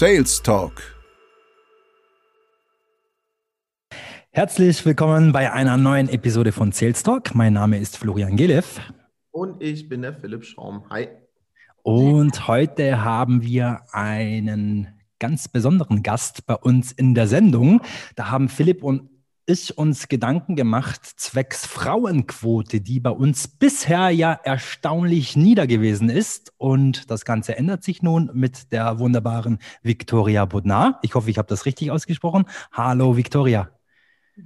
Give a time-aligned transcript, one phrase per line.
[0.00, 0.80] Sales Talk.
[4.30, 7.34] Herzlich willkommen bei einer neuen Episode von Sales Talk.
[7.34, 8.80] Mein Name ist Florian Gelev.
[9.30, 10.88] Und ich bin der Philipp Schaum.
[10.88, 11.08] Hi.
[11.82, 17.82] Und heute haben wir einen ganz besonderen Gast bei uns in der Sendung.
[18.16, 19.10] Da haben Philipp und
[19.50, 26.52] ich uns Gedanken gemacht zwecks Frauenquote, die bei uns bisher ja erstaunlich nieder gewesen ist.
[26.56, 30.98] Und das Ganze ändert sich nun mit der wunderbaren Victoria Budnar.
[31.02, 32.44] Ich hoffe, ich habe das richtig ausgesprochen.
[32.72, 33.70] Hallo, Victoria.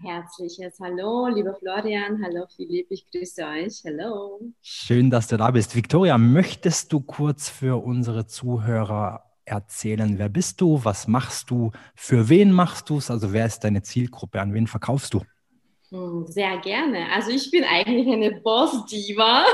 [0.03, 2.21] Herzliches Hallo, lieber Florian.
[2.25, 2.87] Hallo, Philipp.
[2.91, 3.83] Ich grüße euch.
[3.85, 4.41] Hallo.
[4.63, 5.77] Schön, dass du da bist.
[5.77, 12.29] Victoria, möchtest du kurz für unsere Zuhörer erzählen, wer bist du, was machst du, für
[12.29, 15.23] wen machst du es, also wer ist deine Zielgruppe, an wen verkaufst du?
[15.91, 17.07] Hm, sehr gerne.
[17.13, 19.45] Also ich bin eigentlich eine Boss-Diva,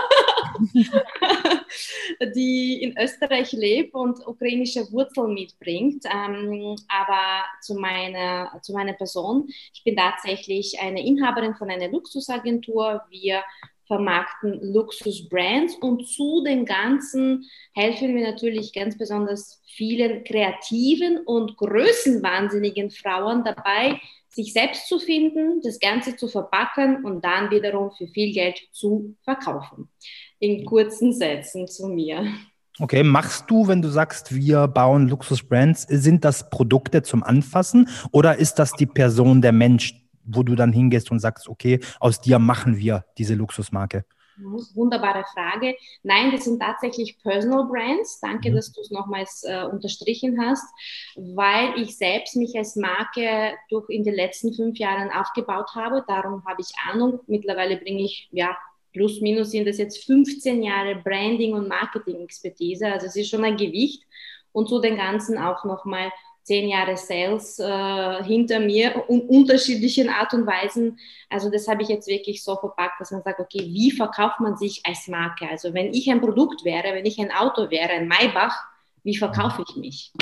[2.34, 6.04] die in Österreich lebt und ukrainische Wurzeln mitbringt.
[6.06, 13.02] Ähm, aber zu meiner, zu meiner Person, ich bin tatsächlich eine Inhaberin von einer Luxusagentur.
[13.10, 13.42] Wir
[13.90, 22.90] vermarkten Luxusbrands und zu den ganzen helfen wir natürlich ganz besonders vielen kreativen und größenwahnsinnigen
[22.92, 28.32] Frauen dabei, sich selbst zu finden, das Ganze zu verpacken und dann wiederum für viel
[28.32, 29.88] Geld zu verkaufen.
[30.38, 32.24] In kurzen Sätzen zu mir.
[32.78, 38.38] Okay, machst du, wenn du sagst, wir bauen Luxusbrands, sind das Produkte zum Anfassen oder
[38.38, 39.99] ist das die Person, der Mensch,
[40.34, 44.04] wo du dann hingehst und sagst, okay, aus dir machen wir diese Luxusmarke?
[44.74, 45.76] Wunderbare Frage.
[46.02, 48.20] Nein, das sind tatsächlich Personal Brands.
[48.20, 48.56] Danke, mhm.
[48.56, 50.64] dass du es nochmals äh, unterstrichen hast,
[51.16, 56.04] weil ich selbst mich als Marke durch in den letzten fünf Jahren aufgebaut habe.
[56.06, 57.20] Darum habe ich Ahnung.
[57.26, 58.56] Mittlerweile bringe ich, ja,
[58.92, 62.86] plus minus sind das jetzt 15 Jahre Branding und Marketing-Expertise.
[62.86, 64.04] Also es ist schon ein Gewicht.
[64.52, 66.10] Und zu den Ganzen auch nochmal
[66.42, 70.98] zehn Jahre Sales äh, hinter mir in unterschiedlichen Art und Weisen.
[71.28, 74.56] Also das habe ich jetzt wirklich so verpackt, dass man sagt, okay, wie verkauft man
[74.56, 75.48] sich als Marke?
[75.48, 78.56] Also wenn ich ein Produkt wäre, wenn ich ein Auto wäre, ein Maybach,
[79.02, 80.12] wie verkaufe ich mich?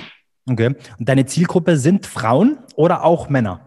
[0.51, 0.75] Okay.
[0.99, 3.61] Und deine Zielgruppe sind Frauen oder auch Männer?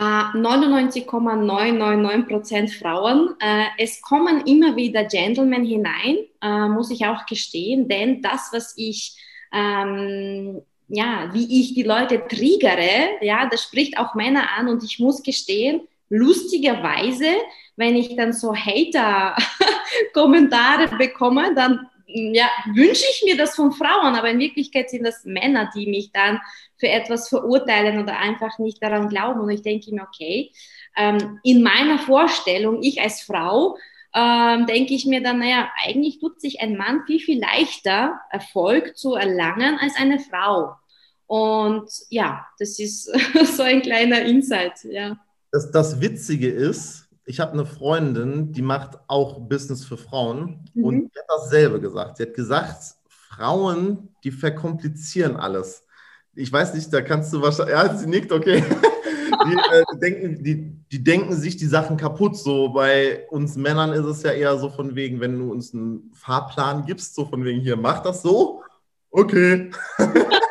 [0.00, 3.34] 99,999 äh, Prozent Frauen.
[3.38, 8.72] Äh, es kommen immer wieder Gentlemen hinein, äh, muss ich auch gestehen, denn das, was
[8.78, 9.14] ich
[9.52, 14.98] ähm, ja, wie ich die Leute triggere, ja, das spricht auch Männer an und ich
[14.98, 17.28] muss gestehen, lustigerweise,
[17.76, 24.30] wenn ich dann so Hater-Kommentare bekomme, dann ja, wünsche ich mir das von Frauen, aber
[24.30, 26.40] in Wirklichkeit sind das Männer, die mich dann
[26.76, 29.38] für etwas verurteilen oder einfach nicht daran glauben.
[29.40, 30.50] Und ich denke mir, okay,
[30.96, 33.78] ähm, in meiner Vorstellung, ich als Frau,
[34.12, 38.96] ähm, denke ich mir dann, naja, eigentlich tut sich ein Mann viel, viel leichter, Erfolg
[38.96, 40.74] zu erlangen als eine Frau.
[41.30, 43.04] Und ja, das ist
[43.56, 45.16] so ein kleiner Insight, ja.
[45.52, 50.84] Das, das Witzige ist, ich habe eine Freundin, die macht auch Business für Frauen mhm.
[50.84, 52.16] und die hat dasselbe gesagt.
[52.16, 55.84] Sie hat gesagt, Frauen, die verkomplizieren alles.
[56.34, 58.64] Ich weiß nicht, da kannst du wahrscheinlich, ja, sie nickt, okay.
[59.46, 62.36] Die, äh, denken, die, die denken sich die Sachen kaputt.
[62.36, 66.10] So bei uns Männern ist es ja eher so von wegen, wenn du uns einen
[66.12, 68.62] Fahrplan gibst, so von wegen hier, mach das so,
[69.10, 69.70] okay.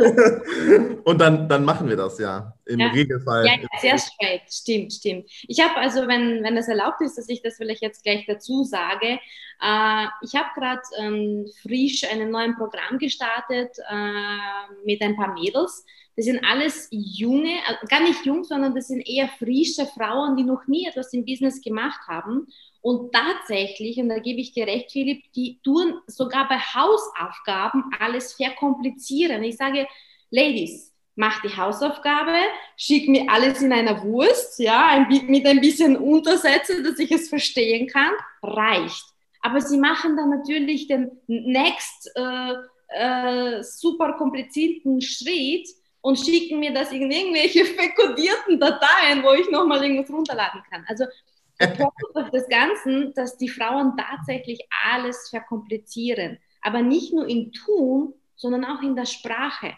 [1.04, 2.88] und dann, dann machen wir das ja im ja.
[2.88, 3.46] Regelfall.
[3.46, 5.30] Ja, sehr straight, stimmt, stimmt.
[5.46, 8.64] Ich habe also, wenn, wenn es erlaubt ist, dass ich das vielleicht jetzt gleich dazu
[8.64, 9.18] sage,
[9.60, 15.84] äh, ich habe gerade ähm, frisch ein neues Programm gestartet äh, mit ein paar Mädels.
[16.16, 20.44] Das sind alles junge, äh, gar nicht jung, sondern das sind eher frische Frauen, die
[20.44, 22.46] noch nie etwas im Business gemacht haben
[22.82, 28.32] und tatsächlich, und da gebe ich dir recht, Philipp, die tun sogar bei Hausaufgaben alles
[28.32, 29.42] verkomplizieren.
[29.42, 29.86] Ich sage,
[30.30, 32.36] Ladies, mach die Hausaufgabe,
[32.76, 37.86] schick mir alles in einer Wurst, ja, mit ein bisschen Untersätze, dass ich es verstehen
[37.86, 38.12] kann,
[38.42, 39.04] reicht.
[39.42, 42.54] Aber sie machen dann natürlich den next äh,
[42.88, 45.68] äh, super komplizierten Schritt
[46.02, 50.84] und schicken mir das in irgendwelche verkodierten Dateien, wo ich nochmal irgendwas runterladen kann.
[50.88, 51.04] Also
[51.58, 54.60] das Ganze, dass die Frauen tatsächlich
[54.92, 59.74] alles verkomplizieren, aber nicht nur im Tun, sondern auch in der Sprache.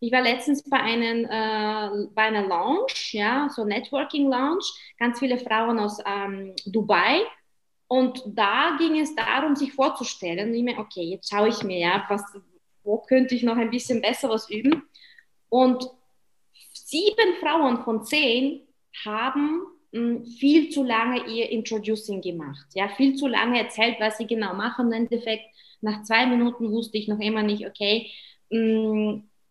[0.00, 4.64] Ich war letztens bei, einen, äh, bei einer Lounge, ja, so Networking Lounge,
[4.98, 7.20] ganz viele Frauen aus ähm, Dubai.
[7.94, 10.52] Und da ging es darum, sich vorzustellen.
[10.52, 12.24] Ich mir, okay, jetzt schaue ich mir, ja, was,
[12.82, 14.82] wo könnte ich noch ein bisschen besser was üben?
[15.48, 15.88] Und
[16.72, 18.62] sieben Frauen von zehn
[19.04, 19.62] haben
[20.40, 22.66] viel zu lange ihr Introducing gemacht.
[22.74, 24.86] Ja, viel zu lange erzählt, was sie genau machen.
[24.86, 25.44] Im Endeffekt,
[25.80, 28.10] nach zwei Minuten wusste ich noch immer nicht, okay,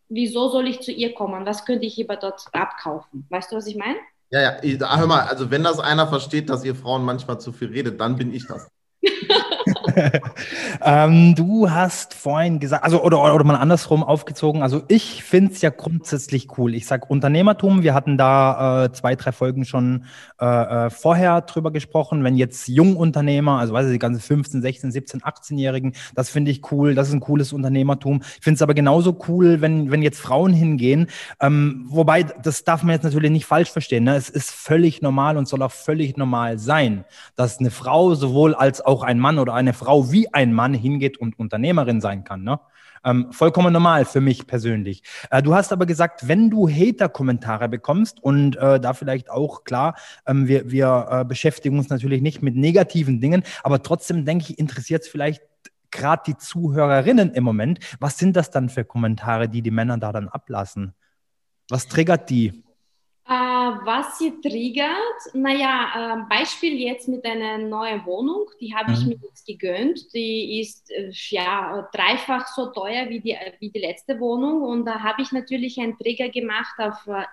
[0.09, 1.45] wieso soll ich zu ihr kommen?
[1.45, 3.25] Was könnte ich lieber dort abkaufen?
[3.29, 3.99] Weißt du, was ich meine?
[4.33, 7.67] Ja, ja, hör mal, also wenn das einer versteht, dass ihr Frauen manchmal zu viel
[7.69, 8.67] redet, dann bin ich das.
[10.81, 15.61] ähm, du hast vorhin gesagt, also oder, oder mal andersrum aufgezogen, also ich finde es
[15.61, 16.75] ja grundsätzlich cool.
[16.75, 20.05] Ich sage Unternehmertum, wir hatten da äh, zwei, drei Folgen schon
[20.39, 24.91] äh, äh vorher drüber gesprochen, wenn jetzt Jungunternehmer, also weiß ich, die ganzen 15, 16,
[24.91, 28.21] 17, 18-Jährigen, das finde ich cool, das ist ein cooles Unternehmertum.
[28.37, 31.07] Ich finde es aber genauso cool, wenn, wenn jetzt Frauen hingehen,
[31.39, 34.15] ähm, wobei, das darf man jetzt natürlich nicht falsch verstehen, ne?
[34.15, 37.05] es ist völlig normal und soll auch völlig normal sein,
[37.35, 41.17] dass eine Frau sowohl als auch ein Mann oder eine Frau wie ein Mann hingeht
[41.17, 42.43] und Unternehmerin sein kann.
[42.43, 42.59] Ne?
[43.05, 45.03] Ähm, vollkommen normal für mich persönlich.
[45.29, 49.95] Äh, du hast aber gesagt, wenn du Hater-Kommentare bekommst und äh, da vielleicht auch klar,
[50.25, 54.59] ähm, wir, wir äh, beschäftigen uns natürlich nicht mit negativen Dingen, aber trotzdem denke ich,
[54.59, 55.41] interessiert es vielleicht
[55.91, 57.79] gerade die Zuhörerinnen im Moment.
[57.99, 60.93] Was sind das dann für Kommentare, die die Männer da dann ablassen?
[61.69, 62.63] Was triggert die?
[63.25, 68.97] Äh, was sie triggert, naja, äh, Beispiel jetzt mit einer neuen Wohnung, die habe mhm.
[68.97, 70.13] ich mir jetzt gegönnt.
[70.13, 74.99] Die ist äh, ja dreifach so teuer wie die, wie die letzte Wohnung und da
[74.99, 77.23] habe ich natürlich einen Trigger gemacht auf äh,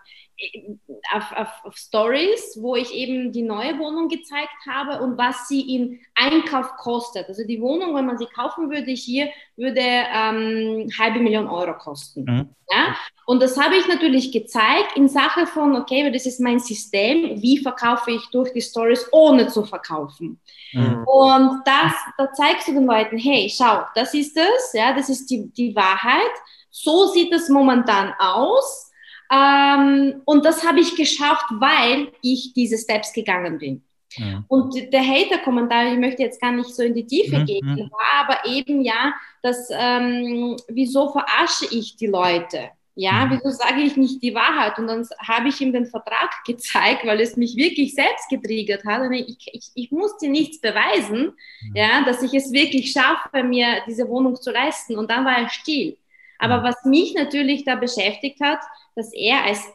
[1.12, 5.76] auf, auf, auf, Stories, wo ich eben die neue Wohnung gezeigt habe und was sie
[5.76, 7.28] im Einkauf kostet.
[7.28, 12.25] Also die Wohnung, wenn man sie kaufen würde hier, würde ähm, halbe Million Euro kosten.
[12.25, 12.48] Mhm.
[12.70, 12.96] Ja?
[13.26, 17.58] Und das habe ich natürlich gezeigt in Sache von, okay, das ist mein System, wie
[17.58, 20.40] verkaufe ich durch die Stories, ohne zu verkaufen.
[20.72, 21.04] Mhm.
[21.06, 25.28] Und das, da zeigst du den Leuten, hey, schau, das ist es, ja, das ist
[25.31, 26.32] die, die Wahrheit.
[26.70, 28.89] So sieht es momentan aus
[29.31, 33.82] ähm, und das habe ich geschafft, weil ich diese Steps gegangen bin.
[34.17, 34.44] Ja.
[34.49, 37.47] Und der Hater-Kommentar, ich möchte jetzt gar nicht so in die Tiefe mhm.
[37.47, 37.91] gehen, mhm.
[37.93, 42.71] war aber eben ja, dass ähm, wieso verarsche ich die Leute?
[42.97, 43.31] Ja, mhm.
[43.31, 44.79] wieso sage ich nicht die Wahrheit?
[44.79, 49.03] Und dann habe ich ihm den Vertrag gezeigt, weil es mich wirklich selbst getriggert hat.
[49.03, 51.76] Und ich, ich, ich musste nichts beweisen, mhm.
[51.76, 54.99] ja, dass ich es wirklich schaffe, mir diese Wohnung zu leisten.
[54.99, 55.97] Und dann war er still.
[56.38, 58.61] Aber was mich natürlich da beschäftigt hat,
[58.94, 59.66] dass er als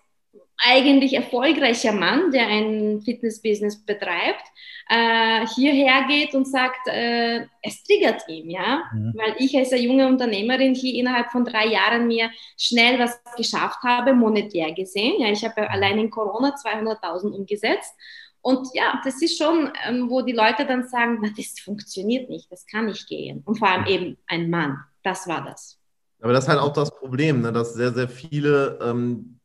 [0.57, 4.43] eigentlich erfolgreicher Mann, der ein Fitnessbusiness betreibt,
[4.89, 9.13] äh, hierher geht und sagt, äh, es triggert ihn, ja, mhm.
[9.15, 13.79] weil ich als eine junge Unternehmerin hier innerhalb von drei Jahren mir schnell was geschafft
[13.83, 15.19] habe, monetär gesehen.
[15.19, 17.93] Ja, ich habe allein in Corona 200.000 umgesetzt.
[18.41, 22.51] Und ja, das ist schon, ähm, wo die Leute dann sagen, na, das funktioniert nicht,
[22.51, 23.41] das kann nicht gehen.
[23.43, 25.79] Und vor allem eben ein Mann, das war das.
[26.21, 29.39] Aber das ist halt auch das Problem, ne, dass sehr, sehr viele, ähm,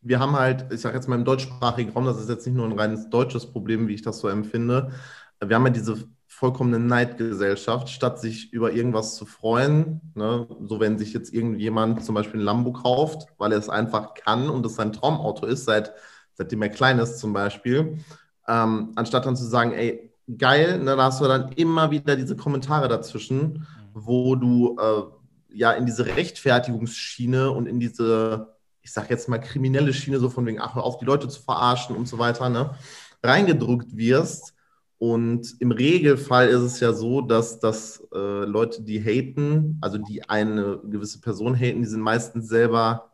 [0.00, 2.66] wir haben halt, ich sage jetzt mal im deutschsprachigen Raum, das ist jetzt nicht nur
[2.66, 4.90] ein reines deutsches Problem, wie ich das so empfinde,
[5.40, 10.98] wir haben ja diese vollkommene Neidgesellschaft, statt sich über irgendwas zu freuen, ne, so wenn
[10.98, 14.76] sich jetzt irgendjemand zum Beispiel ein Lambo kauft, weil er es einfach kann und es
[14.76, 15.92] sein Traumauto ist, seit,
[16.34, 17.98] seitdem er klein ist zum Beispiel,
[18.46, 22.36] ähm, anstatt dann zu sagen, ey, geil, ne, da hast du dann immer wieder diese
[22.36, 25.02] Kommentare dazwischen, wo du äh,
[25.48, 30.46] ja in diese Rechtfertigungsschiene und in diese, ich sag jetzt mal, kriminelle Schiene, so von
[30.46, 32.74] wegen, ach, auf, die Leute zu verarschen und so weiter, ne,
[33.22, 34.54] reingedrückt wirst.
[34.98, 40.28] Und im Regelfall ist es ja so, dass, dass äh, Leute, die haten, also die
[40.28, 43.12] eine gewisse Person haten, die sind meistens selber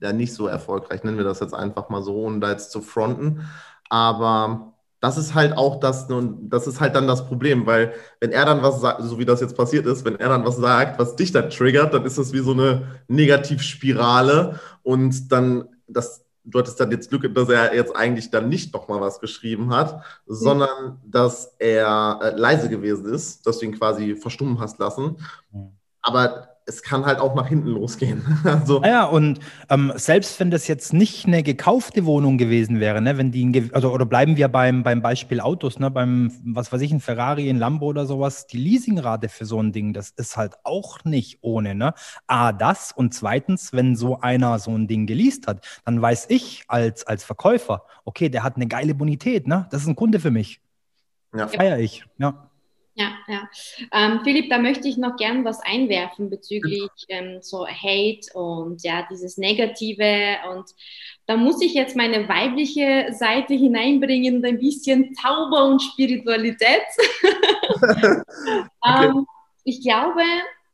[0.00, 2.80] ja nicht so erfolgreich, nennen wir das jetzt einfach mal so, ohne da jetzt zu
[2.80, 3.48] fronten.
[3.88, 8.46] Aber das ist halt auch das, das ist halt dann das Problem, weil wenn er
[8.46, 11.16] dann was sagt, so wie das jetzt passiert ist, wenn er dann was sagt, was
[11.16, 16.80] dich dann triggert, dann ist das wie so eine Negativspirale und dann, das, du hattest
[16.80, 20.00] dann jetzt Glück, dass er jetzt eigentlich dann nicht nochmal was geschrieben hat, mhm.
[20.34, 25.18] sondern dass er äh, leise gewesen ist, dass du ihn quasi verstummen hast lassen.
[25.52, 25.72] Mhm.
[26.00, 28.22] Aber es kann halt auch nach hinten losgehen.
[28.44, 29.38] also, ja, und
[29.70, 33.92] ähm, selbst wenn das jetzt nicht eine gekaufte Wohnung gewesen wäre, ne, wenn die, also,
[33.92, 37.58] oder bleiben wir beim, beim Beispiel Autos, ne, beim, was weiß ich, ein Ferrari, ein
[37.58, 41.76] Lambo oder sowas, die Leasingrate für so ein Ding, das ist halt auch nicht ohne,
[41.76, 41.94] ne?
[42.26, 46.64] A, das und zweitens, wenn so einer so ein Ding geleast hat, dann weiß ich
[46.66, 49.68] als, als Verkäufer, okay, der hat eine geile Bonität, ne?
[49.70, 50.60] Das ist ein Kunde für mich.
[51.34, 51.46] Ja.
[51.46, 52.45] Feier ich, ja.
[52.98, 53.48] Ja, ja.
[53.92, 59.06] Ähm, Philipp, da möchte ich noch gern was einwerfen bezüglich ähm, so Hate und ja,
[59.10, 60.36] dieses Negative.
[60.50, 60.64] Und
[61.26, 66.86] da muss ich jetzt meine weibliche Seite hineinbringen, ein bisschen Zauber und Spiritualität.
[68.80, 69.04] okay.
[69.04, 69.26] ähm,
[69.64, 70.22] ich glaube,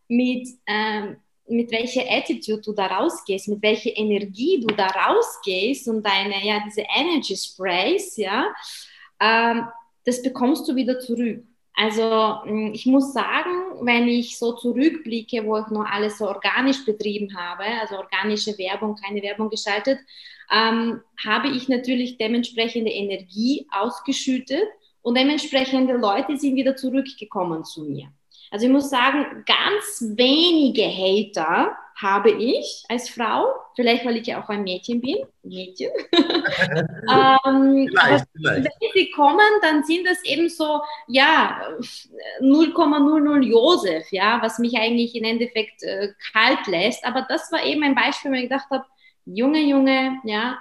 [0.07, 1.17] mit, ähm,
[1.49, 6.61] mit welcher Attitude du da rausgehst, mit welcher Energie du da rausgehst und deine, ja,
[6.65, 8.47] diese Energy Sprays, ja,
[9.19, 9.67] ähm,
[10.05, 11.43] das bekommst du wieder zurück.
[11.83, 16.85] Also mm, ich muss sagen, wenn ich so zurückblicke, wo ich noch alles so organisch
[16.85, 19.99] betrieben habe, also organische Werbung, keine Werbung geschaltet,
[20.53, 24.63] ähm, habe ich natürlich dementsprechende Energie ausgeschüttet
[25.03, 28.13] und dementsprechende Leute sind wieder zurückgekommen zu mir.
[28.53, 33.47] Also ich muss sagen, ganz wenige Hater habe ich als Frau,
[33.77, 35.91] vielleicht weil ich ja auch ein Mädchen bin, Mädchen.
[36.13, 38.65] ähm, vielleicht, vielleicht.
[38.65, 41.61] Wenn sie kommen, dann sind das eben so, ja,
[42.41, 47.05] 0,00 Josef, ja, was mich eigentlich im Endeffekt äh, kalt lässt.
[47.05, 48.85] Aber das war eben ein Beispiel, wo ich gedacht habe,
[49.25, 50.59] Junge, Junge, ja,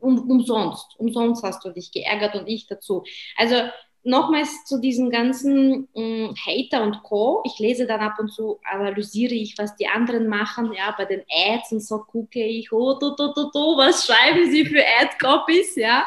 [0.00, 3.04] um, umsonst, umsonst hast du dich geärgert und ich dazu.
[3.36, 3.56] Also
[4.04, 7.42] nochmals zu diesen ganzen mh, mm, Hater und Co.
[7.44, 10.72] Ich lese dann ab und zu, analysiere ich, was die anderen machen.
[10.74, 14.50] Ja, bei den Ads und so gucke ich, oh, do, do, do, do, was schreiben
[14.50, 16.06] sie für Ad-Copies, ja.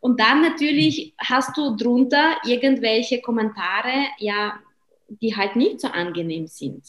[0.00, 4.58] Und dann natürlich hast du drunter irgendwelche Kommentare, ja,
[5.08, 6.84] die halt nicht so angenehm sind.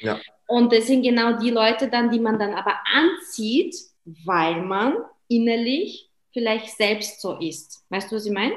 [0.00, 0.18] Ja.
[0.46, 3.76] Und das sind genau die Leute dann, die man dann aber anzieht,
[4.24, 4.94] weil man
[5.28, 7.84] innerlich vielleicht selbst so ist.
[7.90, 8.54] Weißt du, was ich meine?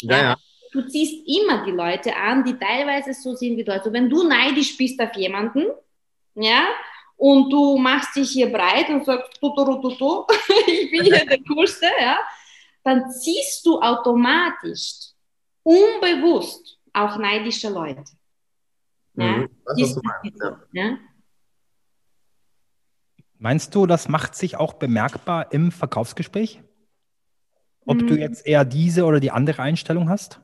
[0.00, 0.36] Ja, ja
[0.74, 3.72] du ziehst immer die Leute an, die teilweise so sind wie du.
[3.72, 5.66] Also wenn du neidisch bist auf jemanden,
[6.34, 6.66] ja,
[7.16, 10.26] und du machst dich hier breit und sagst, tu, tu, tu, tu,
[10.66, 12.18] ich bin hier der Coolste, ja,
[12.82, 15.12] dann ziehst du automatisch,
[15.62, 18.04] unbewusst, auch neidische Leute.
[19.14, 19.26] Ja?
[19.26, 20.98] Mhm, das, meinst, ja?
[23.38, 26.60] Meinst du, das macht sich auch bemerkbar im Verkaufsgespräch?
[27.86, 28.06] Ob mhm.
[28.08, 30.43] du jetzt eher diese oder die andere Einstellung hast?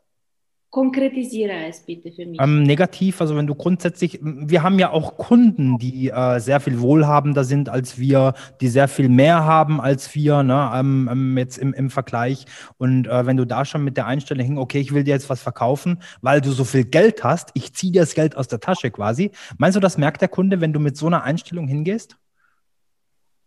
[0.70, 2.40] Konkretisiere es bitte für mich.
[2.40, 6.80] Ähm, negativ, also wenn du grundsätzlich, wir haben ja auch Kunden, die äh, sehr viel
[6.80, 11.58] wohlhabender sind als wir, die sehr viel mehr haben als wir, ne, ähm, ähm, jetzt
[11.58, 12.44] im, im Vergleich.
[12.78, 15.28] Und äh, wenn du da schon mit der Einstellung hin, okay, ich will dir jetzt
[15.28, 18.60] was verkaufen, weil du so viel Geld hast, ich ziehe dir das Geld aus der
[18.60, 19.32] Tasche quasi.
[19.58, 22.16] Meinst du, das merkt der Kunde, wenn du mit so einer Einstellung hingehst?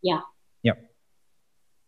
[0.02, 0.26] Ja.
[0.62, 0.76] Ja.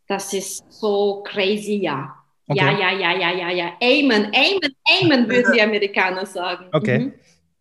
[0.07, 2.15] Das ist so crazy, ja.
[2.47, 2.59] Okay.
[2.59, 3.73] Ja, ja, ja, ja, ja, ja.
[3.81, 6.65] Amen, Amen, Amen, würden die Amerikaner sagen.
[6.71, 6.99] Okay.
[6.99, 7.13] Mhm.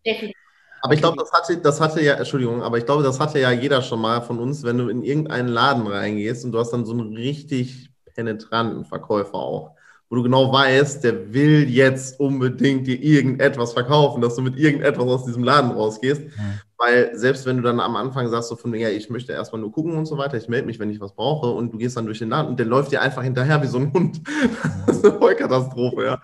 [0.05, 0.37] Definitiv.
[0.83, 3.51] Aber ich glaube, das hatte, das hatte ja, Entschuldigung, aber ich glaube, das hatte ja
[3.51, 6.85] jeder schon mal von uns, wenn du in irgendeinen Laden reingehst und du hast dann
[6.85, 9.74] so einen richtig penetranten Verkäufer auch,
[10.09, 15.05] wo du genau weißt, der will jetzt unbedingt dir irgendetwas verkaufen, dass du mit irgendetwas
[15.05, 16.23] aus diesem Laden rausgehst.
[16.23, 16.61] Mhm.
[16.77, 19.73] Weil selbst wenn du dann am Anfang sagst, so von, ja, ich möchte erstmal nur
[19.73, 22.07] gucken und so weiter, ich melde mich, wenn ich was brauche und du gehst dann
[22.07, 24.21] durch den Laden und der läuft dir einfach hinterher wie so ein Hund.
[24.87, 26.23] Das ist eine Vollkatastrophe, ja.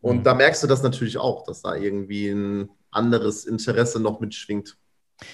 [0.00, 0.22] Und mhm.
[0.22, 4.76] da merkst du das natürlich auch, dass da irgendwie ein anderes Interesse noch mitschwingt.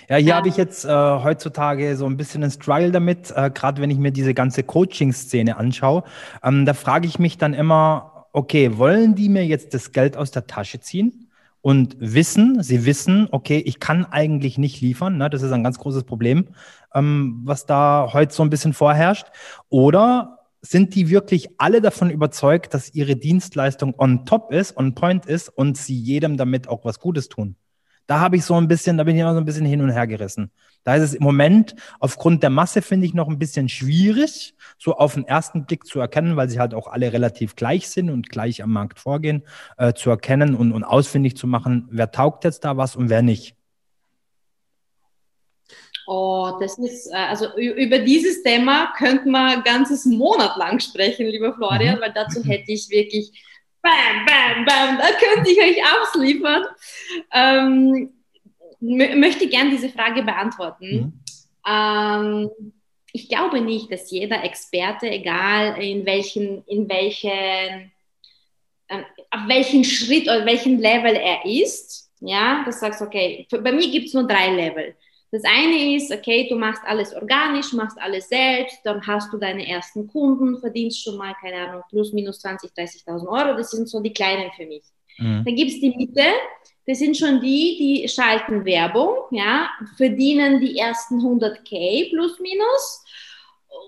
[0.08, 0.36] Ja, hier ja.
[0.36, 3.98] habe ich jetzt äh, heutzutage so ein bisschen einen Struggle damit, äh, gerade wenn ich
[3.98, 6.04] mir diese ganze Coaching-Szene anschaue.
[6.42, 10.30] Ähm, da frage ich mich dann immer, okay, wollen die mir jetzt das Geld aus
[10.30, 11.26] der Tasche ziehen?
[11.66, 15.16] und wissen, sie wissen, okay, ich kann eigentlich nicht liefern.
[15.16, 15.28] Ne?
[15.28, 16.46] Das ist ein ganz großes Problem,
[16.94, 19.26] ähm, was da heute so ein bisschen vorherrscht.
[19.68, 25.26] Oder sind die wirklich alle davon überzeugt, dass ihre Dienstleistung on top ist, on point
[25.26, 27.56] ist und sie jedem damit auch was Gutes tun?
[28.06, 29.90] Da habe ich so ein bisschen, da bin ich immer so ein bisschen hin und
[29.90, 30.50] her gerissen.
[30.84, 34.94] Da ist es im Moment aufgrund der Masse, finde ich, noch ein bisschen schwierig, so
[34.94, 38.28] auf den ersten Blick zu erkennen, weil sie halt auch alle relativ gleich sind und
[38.28, 39.42] gleich am Markt vorgehen,
[39.78, 43.22] äh, zu erkennen und, und ausfindig zu machen, wer taugt jetzt da was und wer
[43.22, 43.56] nicht.
[46.06, 51.26] Oh, das ist, äh, also über dieses Thema könnte man ein ganzes Monat lang sprechen,
[51.26, 52.00] lieber Florian, mhm.
[52.00, 53.32] weil dazu hätte ich wirklich
[53.86, 56.64] bam, bam, bam, da könnte ich euch ausliefern.
[57.32, 58.12] Ähm,
[58.80, 60.90] möchte gern diese Frage beantworten.
[60.90, 61.20] Mhm.
[61.66, 62.50] Ähm,
[63.12, 67.90] ich glaube nicht, dass jeder Experte, egal in welchen, in welchen,
[68.88, 73.90] äh, auf welchen Schritt oder welchem Level er ist, ja, das sagst, okay, bei mir
[73.90, 74.94] gibt es nur drei Level.
[75.32, 79.66] Das eine ist, okay, du machst alles organisch, machst alles selbst, dann hast du deine
[79.68, 83.56] ersten Kunden, verdienst schon mal, keine Ahnung, plus minus 20, 30.000 Euro.
[83.56, 84.84] Das sind so die kleinen für mich.
[85.18, 85.42] Mhm.
[85.44, 86.24] Dann gibt es die Mitte,
[86.86, 93.04] das sind schon die, die schalten Werbung, ja, verdienen die ersten 100k plus minus.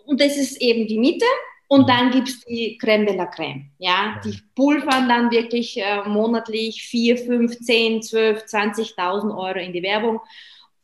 [0.05, 1.25] Und das ist eben die Mitte.
[1.69, 1.87] Und mhm.
[1.87, 3.71] dann gibt es die Creme de la Creme.
[3.79, 9.83] Ja, die pulvern dann wirklich äh, monatlich 4, 5, 10, 12, 20.000 Euro in die
[9.83, 10.21] Werbung.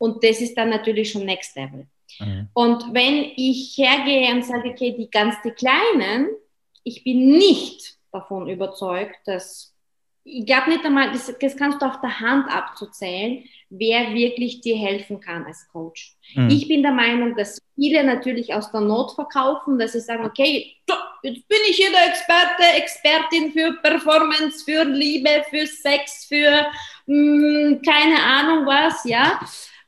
[0.04, 1.86] Und das ist dann natürlich schon Next Level.
[2.20, 2.48] Mhm.
[2.52, 6.28] Und wenn ich hergehe und sage, okay, die ganz die Kleinen,
[6.82, 9.74] ich bin nicht davon überzeugt, dass
[10.26, 14.76] ich glaube nicht einmal, das, das, kannst du auf der Hand abzuzählen, wer wirklich dir
[14.76, 16.16] helfen kann als Coach.
[16.34, 16.48] Mhm.
[16.50, 20.76] Ich bin der Meinung, dass viele natürlich aus der Not verkaufen, dass sie sagen, okay,
[21.22, 26.66] jetzt bin ich hier der Experte, Expertin für Performance, für Liebe, für Sex, für
[27.06, 29.40] mh, hm, keine Ahnung was, ja.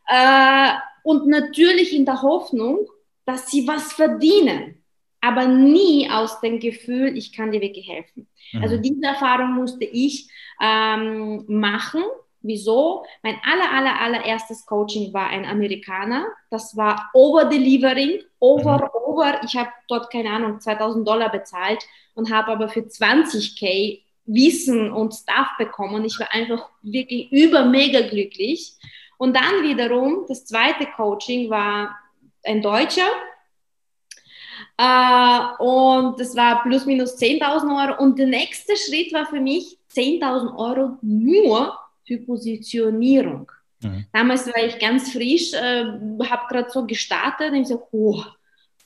[0.07, 0.73] Äh,
[1.03, 2.89] und natürlich in der Hoffnung,
[3.25, 4.83] dass sie was verdienen,
[5.21, 8.29] aber nie aus dem Gefühl, ich kann dir wirklich helfen.
[8.53, 8.63] Mhm.
[8.63, 10.29] Also diese Erfahrung musste ich
[10.61, 12.03] ähm, machen.
[12.43, 13.05] Wieso?
[13.23, 16.27] Mein aller, aller, allererstes Coaching war ein Amerikaner.
[16.51, 19.05] Das war Over-Delivering, over, mhm.
[19.05, 19.41] over.
[19.45, 21.85] Ich habe dort, keine Ahnung, 2000 Dollar bezahlt
[22.15, 26.05] und habe aber für 20k Wissen und Stuff bekommen.
[26.05, 28.75] Ich war einfach wirklich über mega glücklich.
[29.19, 31.97] Und dann wiederum, das zweite Coaching war
[32.45, 33.09] ein Deutscher.
[34.79, 38.03] Äh, und das war plus minus 10.000 Euro.
[38.03, 43.51] Und der nächste Schritt war für mich 10.000 Euro nur für Positionierung.
[43.83, 44.07] Mhm.
[44.13, 48.23] Damals war ich ganz frisch, äh, habe gerade so gestartet und ich so, oh,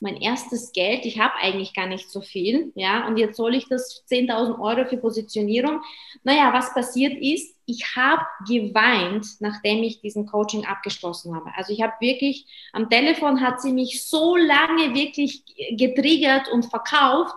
[0.01, 3.67] mein erstes Geld, ich habe eigentlich gar nicht so viel, ja, und jetzt soll ich
[3.67, 5.81] das 10.000 Euro für Positionierung.
[6.23, 11.51] Naja, was passiert ist, ich habe geweint, nachdem ich diesen Coaching abgeschlossen habe.
[11.55, 17.35] Also ich habe wirklich, am Telefon hat sie mich so lange wirklich getriggert und verkauft,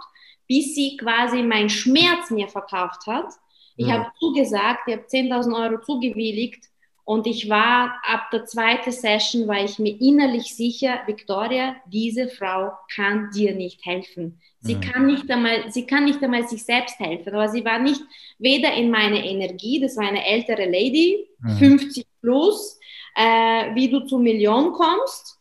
[0.49, 3.33] bis sie quasi mein Schmerz mir verkauft hat.
[3.77, 3.95] Ich ja.
[3.95, 6.65] habe zugesagt, ich habe 10.000 Euro zugewilligt
[7.05, 12.73] und ich war ab der zweiten Session, war ich mir innerlich sicher, Victoria, diese Frau
[12.95, 14.41] kann dir nicht helfen.
[14.61, 14.81] Sie mhm.
[14.81, 18.01] kann nicht einmal, sie kann nicht einmal sich selbst helfen, aber sie war nicht
[18.39, 21.59] weder in meiner Energie, das war eine ältere Lady, mhm.
[21.59, 22.81] 50 plus,
[23.15, 25.39] äh, wie du zu Million kommst.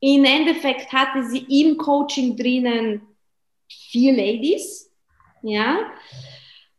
[0.00, 3.02] Im Endeffekt hatte sie im Coaching drinnen
[3.68, 4.90] vier Ladies,
[5.42, 5.80] ja.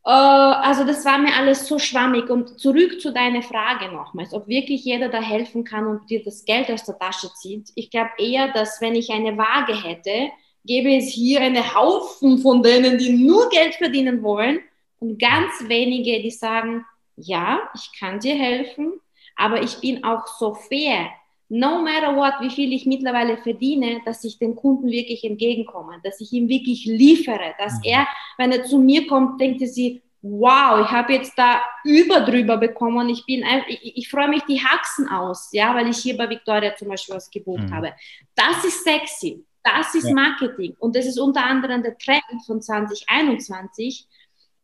[0.05, 2.29] Äh, also das war mir alles so schwammig.
[2.29, 6.45] Und zurück zu deiner Frage nochmals, ob wirklich jeder da helfen kann und dir das
[6.45, 7.71] Geld aus der Tasche zieht.
[7.75, 10.31] Ich glaube eher, dass wenn ich eine Waage hätte,
[10.63, 14.59] gäbe es hier eine Haufen von denen, die nur Geld verdienen wollen
[14.99, 16.85] und ganz wenige, die sagen,
[17.17, 18.93] ja, ich kann dir helfen,
[19.35, 21.09] aber ich bin auch so fair,
[21.49, 26.19] no matter what, wie viel ich mittlerweile verdiene, dass ich dem Kunden wirklich entgegenkomme, dass
[26.19, 27.83] ich ihm wirklich liefere, dass mhm.
[27.83, 32.21] er, wenn er zu mir kommt, denkt er sich, wow, ich habe jetzt da über
[32.21, 33.09] drüber bekommen.
[33.09, 36.75] Ich bin, ich, ich freue mich die Haxen aus, ja, weil ich hier bei Victoria
[36.75, 37.73] zum Beispiel was gebucht mhm.
[37.73, 37.93] habe.
[38.33, 40.13] Das ist sexy, das ist ja.
[40.13, 44.07] Marketing und das ist unter anderem der Trend von 2021,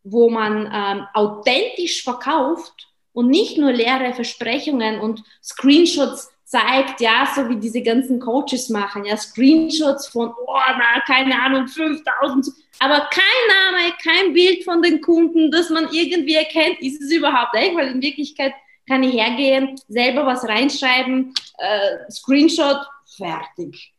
[0.03, 7.47] wo man ähm, authentisch verkauft und nicht nur leere Versprechungen und Screenshots zeigt, ja, so
[7.47, 12.47] wie diese ganzen Coaches machen, ja, Screenshots von, oh, na, keine Ahnung, 5000,
[12.79, 17.55] aber kein Name, kein Bild von den Kunden, dass man irgendwie erkennt, ist es überhaupt
[17.55, 18.53] echt, weil in Wirklichkeit
[18.85, 22.85] kann ich hergehen, selber was reinschreiben, äh, Screenshot,
[23.15, 23.93] fertig.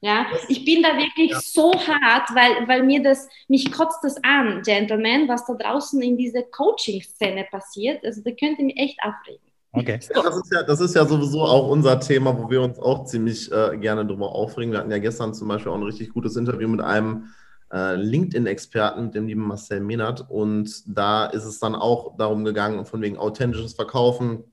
[0.00, 1.40] Ja, ich bin da wirklich ja.
[1.40, 6.16] so hart, weil, weil mir das, mich kotzt das an, Gentlemen, was da draußen in
[6.16, 8.02] dieser Coaching-Szene passiert.
[8.04, 9.47] Also da könnte mich echt aufregen.
[9.72, 10.00] Okay.
[10.14, 13.50] Das, ist ja, das ist ja sowieso auch unser Thema, wo wir uns auch ziemlich
[13.52, 14.72] äh, gerne drüber aufregen.
[14.72, 17.28] Wir hatten ja gestern zum Beispiel auch ein richtig gutes Interview mit einem
[17.72, 20.28] äh, LinkedIn-Experten, dem lieben Marcel Menert.
[20.30, 24.44] Und da ist es dann auch darum gegangen, von wegen authentisches Verkaufen,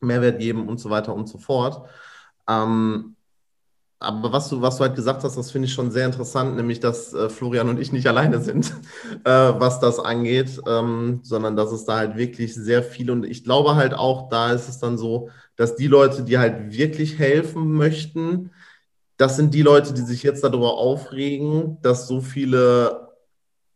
[0.00, 1.88] Mehrwert geben und so weiter und so fort.
[2.48, 3.16] Ähm,
[4.02, 6.80] aber was du, was du halt gesagt hast, das finde ich schon sehr interessant, nämlich
[6.80, 8.72] dass äh, Florian und ich nicht alleine sind,
[9.24, 13.44] äh, was das angeht, ähm, sondern dass es da halt wirklich sehr viel und ich
[13.44, 17.72] glaube halt auch, da ist es dann so, dass die Leute, die halt wirklich helfen
[17.72, 18.50] möchten,
[19.18, 23.10] das sind die Leute, die sich jetzt darüber aufregen, dass so viele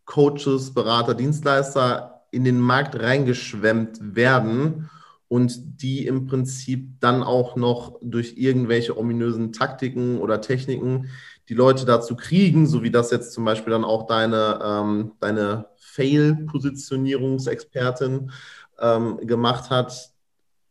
[0.07, 4.89] Coaches, Berater, Dienstleister in den Markt reingeschwemmt werden
[5.35, 11.09] und die im Prinzip dann auch noch durch irgendwelche ominösen Taktiken oder Techniken
[11.49, 15.67] die Leute dazu kriegen, so wie das jetzt zum Beispiel dann auch deine, ähm, deine
[15.79, 18.31] Fail-Positionierungsexpertin
[18.79, 20.13] ähm, gemacht hat,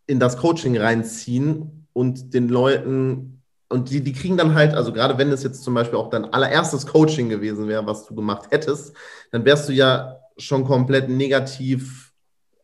[0.07, 5.17] in das Coaching reinziehen und den Leuten, und die, die kriegen dann halt, also gerade
[5.17, 8.95] wenn es jetzt zum Beispiel auch dein allererstes Coaching gewesen wäre, was du gemacht hättest,
[9.29, 12.12] dann wärst du ja schon komplett negativ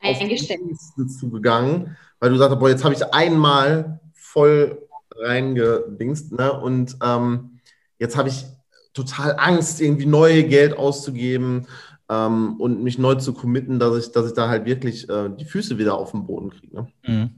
[0.01, 0.62] eingestellt
[1.19, 6.53] zugegangen, weil du sagst, boah, jetzt habe ich einmal voll reingedingst, ne?
[6.53, 7.59] Und ähm,
[7.97, 8.45] jetzt habe ich
[8.93, 11.67] total Angst, irgendwie neue Geld auszugeben
[12.09, 15.45] ähm, und mich neu zu committen, dass ich, dass ich da halt wirklich äh, die
[15.45, 16.75] Füße wieder auf den Boden kriege.
[16.75, 16.88] Ne?
[17.05, 17.29] Mhm.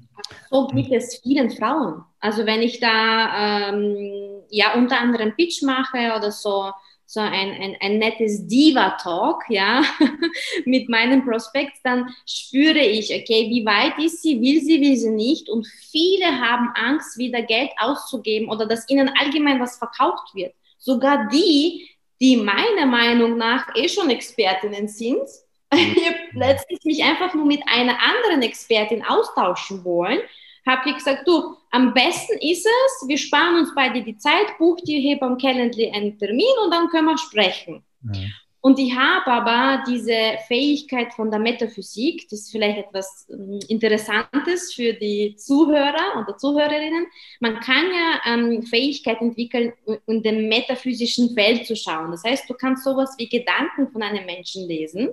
[0.50, 2.04] So geht es vielen Frauen.
[2.20, 6.72] Also wenn ich da ähm, ja unter anderem Pitch mache oder so,
[7.12, 9.84] so ein, ein, ein nettes Diva-Talk, ja,
[10.66, 15.10] mit meinem Prospekt, dann spüre ich, okay, wie weit ist sie, will sie, will sie
[15.10, 15.50] nicht.
[15.50, 20.54] Und viele haben Angst, wieder Geld auszugeben oder dass ihnen allgemein was verkauft wird.
[20.78, 21.90] Sogar die,
[22.22, 25.28] die meiner Meinung nach eh schon Expertinnen sind,
[25.74, 30.20] Ich habe mich einfach nur mit einer anderen Expertin austauschen wollen.
[30.66, 34.88] Habe ich gesagt, du, am besten ist es, wir sparen uns beide die Zeit, bucht
[34.88, 37.84] ihr hier beim Calendly einen Termin und dann können wir sprechen.
[38.02, 38.32] Mhm.
[38.64, 44.74] Und ich habe aber diese Fähigkeit von der Metaphysik, das ist vielleicht etwas ähm, Interessantes
[44.74, 47.08] für die Zuhörer oder Zuhörerinnen.
[47.40, 49.74] Man kann ja ähm, Fähigkeit entwickeln,
[50.06, 52.12] in dem metaphysischen Feld zu schauen.
[52.12, 55.10] Das heißt, du kannst sowas wie Gedanken von einem Menschen lesen,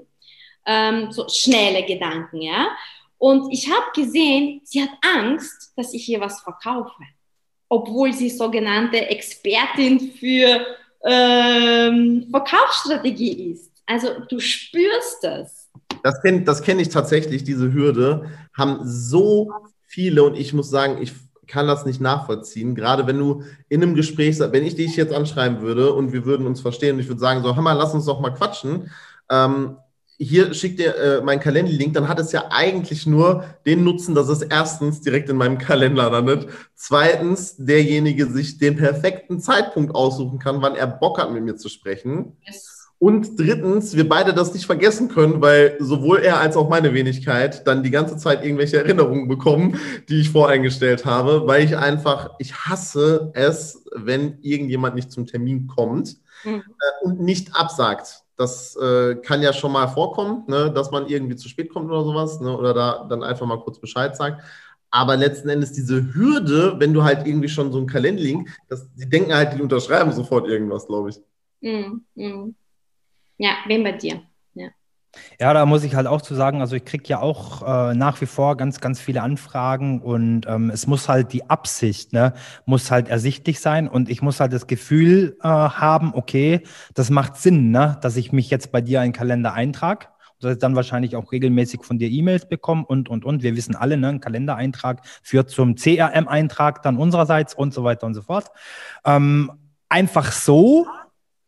[0.67, 2.69] ähm, so schnelle Gedanken, ja.
[3.19, 7.03] Und ich habe gesehen, sie hat Angst, dass ich ihr was verkaufe,
[7.69, 10.65] obwohl sie sogenannte Expertin für
[11.05, 13.73] ähm, Verkaufsstrategie ist.
[13.87, 15.69] Also du spürst das.
[16.03, 19.51] Das kenne das kenn ich tatsächlich, diese Hürde, haben so
[19.87, 21.13] viele und ich muss sagen, ich
[21.49, 22.75] kann das nicht nachvollziehen.
[22.75, 26.47] Gerade wenn du in einem Gespräch, wenn ich dich jetzt anschreiben würde und wir würden
[26.47, 28.91] uns verstehen und ich würde sagen, so, hör mal, lass uns doch mal quatschen.
[29.31, 29.79] Ähm,
[30.19, 34.29] hier schickt dir äh, mein Kalender-Link, dann hat es ja eigentlich nur den Nutzen, dass
[34.29, 40.61] es erstens direkt in meinem Kalender landet, zweitens derjenige sich den perfekten Zeitpunkt aussuchen kann,
[40.61, 42.37] wann er Bock hat, mit mir zu sprechen.
[42.45, 42.79] Yes.
[43.01, 47.65] Und drittens, wir beide das nicht vergessen können, weil sowohl er als auch meine Wenigkeit
[47.65, 49.79] dann die ganze Zeit irgendwelche Erinnerungen bekommen,
[50.09, 55.69] die ich voreingestellt habe, weil ich einfach, ich hasse es, wenn irgendjemand nicht zum Termin
[55.69, 56.57] kommt mhm.
[56.57, 58.25] äh, und nicht absagt.
[58.39, 62.05] Das äh, kann ja schon mal vorkommen, ne, dass man irgendwie zu spät kommt oder
[62.05, 64.43] sowas, ne, oder da dann einfach mal kurz Bescheid sagt.
[64.91, 69.09] Aber letzten Endes diese Hürde, wenn du halt irgendwie schon so ein Kalenderlink, das, die
[69.09, 71.21] denken halt, die unterschreiben sofort irgendwas, glaube ich.
[71.61, 72.55] Mm, mm.
[73.39, 74.23] Ja, wen bei dir?
[75.41, 78.21] Ja, da muss ich halt auch zu sagen, also ich kriege ja auch äh, nach
[78.21, 82.35] wie vor ganz, ganz viele Anfragen und ähm, es muss halt die Absicht, ne,
[82.67, 86.63] muss halt ersichtlich sein und ich muss halt das Gefühl äh, haben, okay,
[86.95, 90.09] das macht Sinn, ne, dass ich mich jetzt bei dir in den Kalender eintrage
[90.41, 93.43] dass ich dann wahrscheinlich auch regelmäßig von dir E-Mails bekomme und, und, und.
[93.43, 98.15] Wir wissen alle, ne, ein Kalendereintrag führt zum CRM-Eintrag dann unsererseits und so weiter und
[98.15, 98.51] so fort.
[99.05, 99.51] Ähm,
[99.89, 100.87] einfach so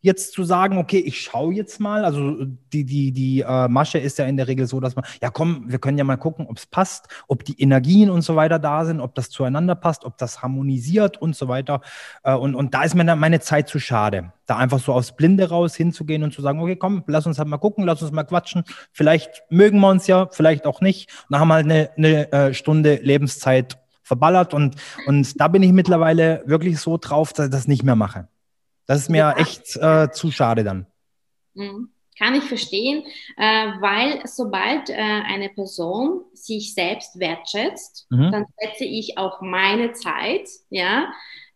[0.01, 2.03] jetzt zu sagen, okay, ich schaue jetzt mal.
[2.03, 5.29] Also die, die, die äh, Masche ist ja in der Regel so, dass man, ja
[5.29, 8.59] komm, wir können ja mal gucken, ob es passt, ob die Energien und so weiter
[8.59, 11.81] da sind, ob das zueinander passt, ob das harmonisiert und so weiter.
[12.23, 15.15] Äh, und, und da ist mir dann meine Zeit zu schade, da einfach so aufs
[15.15, 18.11] Blinde raus hinzugehen und zu sagen, okay, komm, lass uns halt mal gucken, lass uns
[18.11, 18.63] mal quatschen.
[18.91, 21.09] Vielleicht mögen wir uns ja, vielleicht auch nicht.
[21.23, 25.63] Und dann haben wir halt eine, eine äh, Stunde Lebenszeit verballert und, und da bin
[25.63, 28.27] ich mittlerweile wirklich so drauf, dass ich das nicht mehr mache.
[28.91, 29.37] Das ist mir ja.
[29.37, 30.85] echt äh, zu schade dann.
[31.53, 31.91] Mhm.
[32.19, 33.05] Kann ich verstehen,
[33.37, 38.33] äh, weil sobald äh, eine Person sich selbst wertschätzt, mhm.
[38.33, 41.09] dann setze ich auch meine Zeit, ja,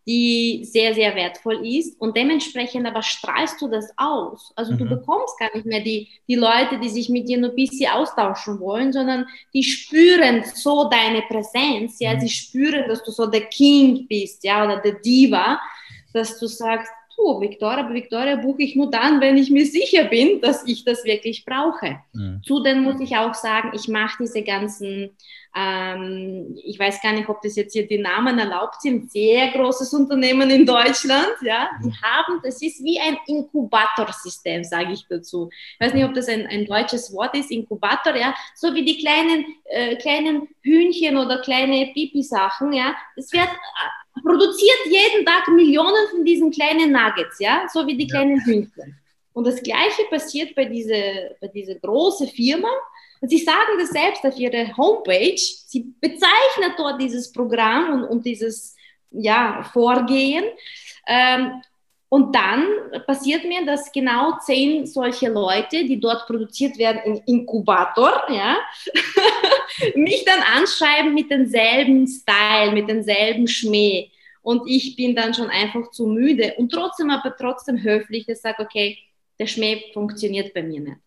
[0.06, 4.54] die sehr, sehr wertvoll ist und dementsprechend aber strahlst du das aus.
[4.56, 4.78] Also mhm.
[4.78, 7.92] du bekommst gar nicht mehr die, die Leute, die sich mit dir nur ein bisschen
[7.92, 12.20] austauschen wollen, sondern die spüren so deine Präsenz, ja, mhm.
[12.20, 15.60] sie spüren, dass du so der King bist, ja, oder der Diva,
[16.14, 20.04] dass du sagst, puh, Victoria, aber Victoria buche ich nur dann, wenn ich mir sicher
[20.04, 21.98] bin, dass ich das wirklich brauche.
[22.12, 22.42] Mhm.
[22.44, 25.16] Zudem muss ich auch sagen, ich mache diese ganzen,
[25.58, 29.92] ähm, ich weiß gar nicht, ob das jetzt hier die Namen erlaubt sind, sehr großes
[29.94, 32.02] Unternehmen in Deutschland, ja, die mhm.
[32.02, 35.48] haben, das ist wie ein Inkubatorsystem, sage ich dazu.
[35.50, 38.98] Ich weiß nicht, ob das ein, ein deutsches Wort ist, Inkubator, ja, so wie die
[38.98, 43.48] kleinen, äh, kleinen Hühnchen oder kleine Pipi-Sachen, ja, das wird
[44.22, 48.98] produziert jeden Tag Millionen von diesen kleinen Nuggets, ja, so wie die kleinen Hühnchen.
[49.32, 52.70] Und das Gleiche passiert bei dieser, bei dieser großen Firma.
[53.26, 55.34] Und sie sagen das selbst auf ihrer Homepage.
[55.36, 58.76] Sie bezeichnen dort dieses Programm und, und dieses
[59.10, 60.44] ja, Vorgehen.
[61.08, 61.60] Ähm,
[62.08, 62.68] und dann
[63.04, 68.58] passiert mir, dass genau zehn solche Leute, die dort produziert werden im Inkubator, ja,
[69.96, 74.08] mich dann anschreiben mit demselben Style, mit demselben Schmäh.
[74.40, 78.62] Und ich bin dann schon einfach zu müde und trotzdem aber trotzdem höflich, ich sage,
[78.62, 78.96] okay,
[79.36, 81.05] der Schmäh funktioniert bei mir nicht.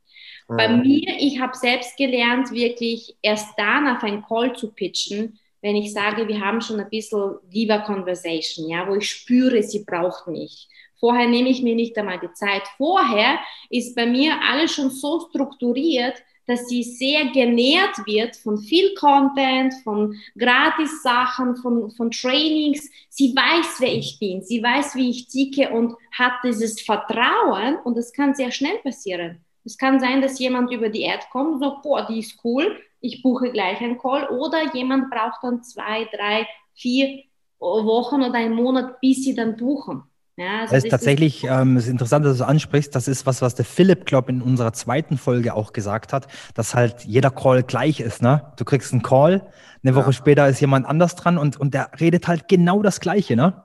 [0.49, 0.57] Mhm.
[0.57, 5.75] Bei mir, ich habe selbst gelernt, wirklich erst dann auf einen Call zu pitchen, wenn
[5.75, 10.27] ich sage, wir haben schon ein bisschen Diva Conversation, ja, wo ich spüre, sie braucht
[10.27, 10.67] mich.
[10.99, 12.63] Vorher nehme ich mir nicht einmal die Zeit.
[12.77, 18.93] Vorher ist bei mir alles schon so strukturiert, dass sie sehr genährt wird von viel
[18.95, 22.89] Content, von Gratis-Sachen, von, von Trainings.
[23.09, 27.95] Sie weiß, wer ich bin, sie weiß, wie ich ticke und hat dieses Vertrauen und
[27.95, 29.45] das kann sehr schnell passieren.
[29.69, 32.75] Es kann sein, dass jemand über die Erde kommt und sagt, boah, die ist cool,
[33.01, 37.19] ich buche gleich einen Call oder jemand braucht dann zwei, drei, vier
[37.59, 40.01] Wochen oder einen Monat, bis sie dann buchen.
[40.37, 42.95] Ja, also das ist tatsächlich, ähm, ist interessant, dass du ansprichst.
[42.95, 46.73] Das ist was, was der Philipp, glaube in unserer zweiten Folge auch gesagt hat, dass
[46.73, 48.23] halt jeder Call gleich ist.
[48.23, 48.51] Ne?
[48.57, 49.45] Du kriegst einen Call,
[49.83, 50.13] eine Woche ja.
[50.13, 53.35] später ist jemand anders dran und, und der redet halt genau das Gleiche.
[53.35, 53.61] Ne?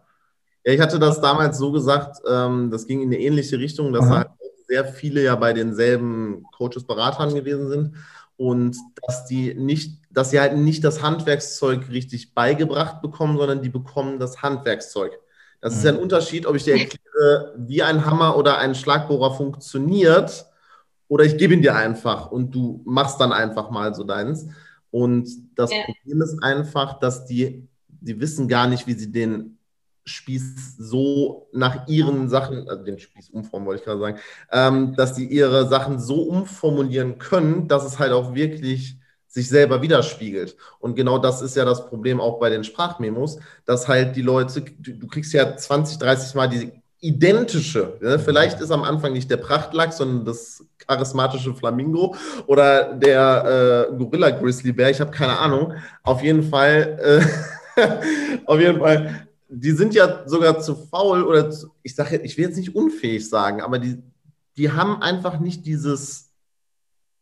[0.64, 4.06] Ja, ich hatte das damals so gesagt, ähm, das ging in eine ähnliche Richtung, dass
[4.06, 4.28] halt
[4.66, 7.96] sehr viele ja bei denselben Coaches, Beratern gewesen sind
[8.36, 13.68] und dass die nicht, dass sie halt nicht das Handwerkszeug richtig beigebracht bekommen, sondern die
[13.68, 15.18] bekommen das Handwerkszeug.
[15.60, 15.78] Das mhm.
[15.78, 20.46] ist ja ein Unterschied, ob ich dir erkläre, wie ein Hammer oder ein Schlagbohrer funktioniert,
[21.08, 24.48] oder ich gebe ihn dir einfach und du machst dann einfach mal so deins.
[24.90, 25.84] Und das ja.
[25.84, 29.58] Problem ist einfach, dass die, die wissen gar nicht, wie sie den
[30.04, 34.18] Spieß so nach ihren Sachen, also den Spieß umformen wollte ich gerade sagen,
[34.52, 38.98] ähm, dass die ihre Sachen so umformulieren können, dass es halt auch wirklich
[39.34, 40.56] sich selber widerspiegelt.
[40.78, 44.60] Und genau das ist ja das Problem auch bei den Sprachmemos, dass halt die Leute,
[44.60, 48.18] du, du kriegst ja 20, 30 Mal die identische, ne?
[48.18, 52.14] vielleicht ist am Anfang nicht der Prachtlachs, sondern das charismatische Flamingo
[52.46, 55.74] oder der äh, Gorilla Grizzly Bär, ich habe keine Ahnung.
[56.02, 56.98] Auf jeden Fall,
[57.76, 62.36] äh, auf jeden Fall, die sind ja sogar zu faul oder zu, ich sage, ich
[62.36, 64.02] will jetzt nicht unfähig sagen, aber die,
[64.56, 66.24] die haben einfach nicht dieses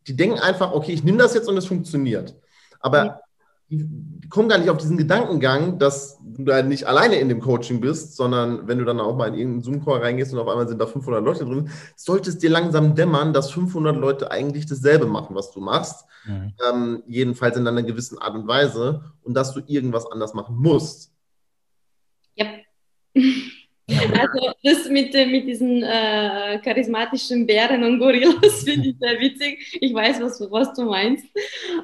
[0.07, 2.35] die denken einfach, okay, ich nehme das jetzt und es funktioniert.
[2.81, 3.21] Aber
[3.69, 7.41] die, die, kommen gar nicht auf diesen Gedankengang, dass du da nicht alleine in dem
[7.41, 10.69] Coaching bist, sondern wenn du dann auch mal in irgendeinen Zoom-Call reingehst und auf einmal
[10.69, 15.07] sind da 500 Leute drin, sollte es dir langsam dämmern, dass 500 Leute eigentlich dasselbe
[15.07, 16.05] machen, was du machst.
[16.27, 16.53] Mhm.
[16.69, 21.12] Ähm, jedenfalls in einer gewissen Art und Weise und dass du irgendwas anders machen musst.
[23.89, 29.79] Also das mit, mit diesen äh, charismatischen Bären und Gorillas finde ich sehr witzig.
[29.81, 31.25] Ich weiß, was, was du meinst.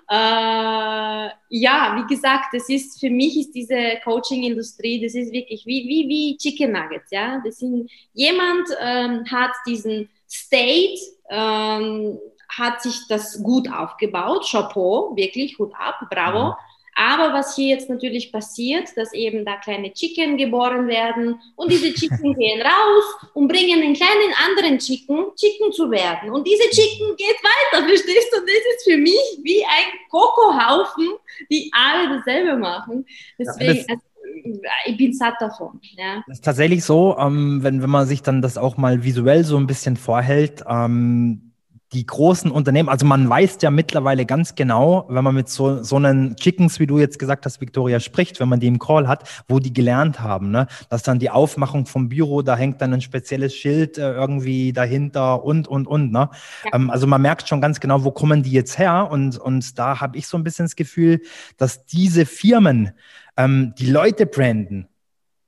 [0.09, 5.87] Äh, ja, wie gesagt, das ist für mich ist diese Coaching-Industrie, das ist wirklich wie,
[5.88, 7.11] wie, wie Chicken Nuggets.
[7.11, 7.43] Ja?
[7.45, 14.47] Das sind, jemand ähm, hat diesen State, ähm, hat sich das gut aufgebaut.
[14.51, 16.55] Chapeau, wirklich, Hut ab, bravo.
[16.98, 21.94] Aber was hier jetzt natürlich passiert, dass eben da kleine Chicken geboren werden und diese
[21.94, 26.30] Chicken gehen raus und bringen einen kleinen anderen Chicken, Chicken zu werden.
[26.30, 28.40] Und diese Chicken geht weiter, verstehst du?
[28.40, 31.11] Das ist für mich wie ein Kokohaufen,
[31.48, 33.06] die alle dasselbe machen.
[33.38, 35.80] Deswegen, ja, also, ich bin satt davon.
[35.96, 36.24] Ja.
[36.26, 39.56] Das ist tatsächlich so, ähm, wenn, wenn man sich dann das auch mal visuell so
[39.56, 41.47] ein bisschen vorhält, ähm,
[41.92, 45.96] die großen Unternehmen, also man weiß ja mittlerweile ganz genau, wenn man mit so, so
[45.96, 49.27] einen Chickens, wie du jetzt gesagt hast, Victoria, spricht, wenn man die im Call hat,
[49.48, 50.66] wo die gelernt haben, ne?
[50.90, 55.42] dass dann die Aufmachung vom Büro, da hängt dann ein spezielles Schild äh, irgendwie dahinter
[55.42, 56.12] und, und, und.
[56.12, 56.29] Ne?
[56.64, 56.70] Ja.
[56.74, 60.01] Ähm, also man merkt schon ganz genau, wo kommen die jetzt her und, und da
[60.01, 61.22] habe ich so ein bisschen das Gefühl,
[61.57, 62.92] dass diese Firmen
[63.38, 64.88] ähm, die Leute branden.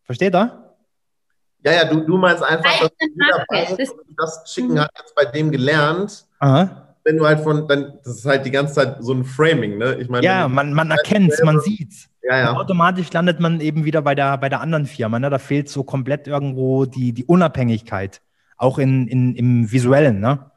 [0.04, 0.74] Versteht ihr?
[1.64, 2.88] Ja, ja, du, du meinst einfach,
[3.48, 4.80] dass das Chicken mhm.
[4.80, 6.96] hat jetzt bei dem gelernt Aha.
[7.04, 9.96] Wenn du halt von, dann, das ist halt die ganze Zeit so ein Framing, ne?
[10.00, 12.08] Ich meine, ja, man, man erkennt es, man sieht es.
[12.22, 12.56] Ja, ja.
[12.56, 15.18] automatisch landet man eben wieder bei der, bei der anderen Firma.
[15.18, 15.30] Ne?
[15.30, 18.20] Da fehlt so komplett irgendwo die, die Unabhängigkeit,
[18.58, 20.20] auch in, in, im Visuellen.
[20.20, 20.50] Ne?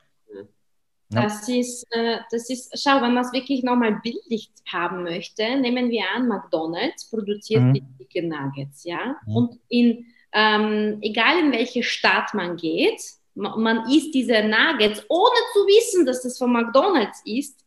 [1.13, 5.89] Das ist, äh, das ist, schau, wenn man es wirklich nochmal bildlich haben möchte, nehmen
[5.89, 7.74] wir an, McDonalds produziert mhm.
[7.74, 9.36] die Chicken Nuggets, ja, mhm.
[9.36, 13.00] und in, ähm, egal in welche Stadt man geht,
[13.36, 17.60] man isst diese Nuggets, ohne zu wissen, dass das von McDonald's ist.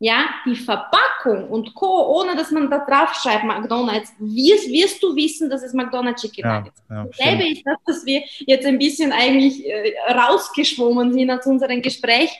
[0.00, 5.16] Ja, die Verpackung und Co., ohne dass man da drauf schreibt, McDonald's, wirst, wirst du
[5.16, 8.78] wissen, dass es McDonald's Chicken Nuggets ja, ja, Dasselbe ist das, dass wir jetzt ein
[8.78, 12.30] bisschen eigentlich äh, rausgeschwommen sind aus unserem Gespräch,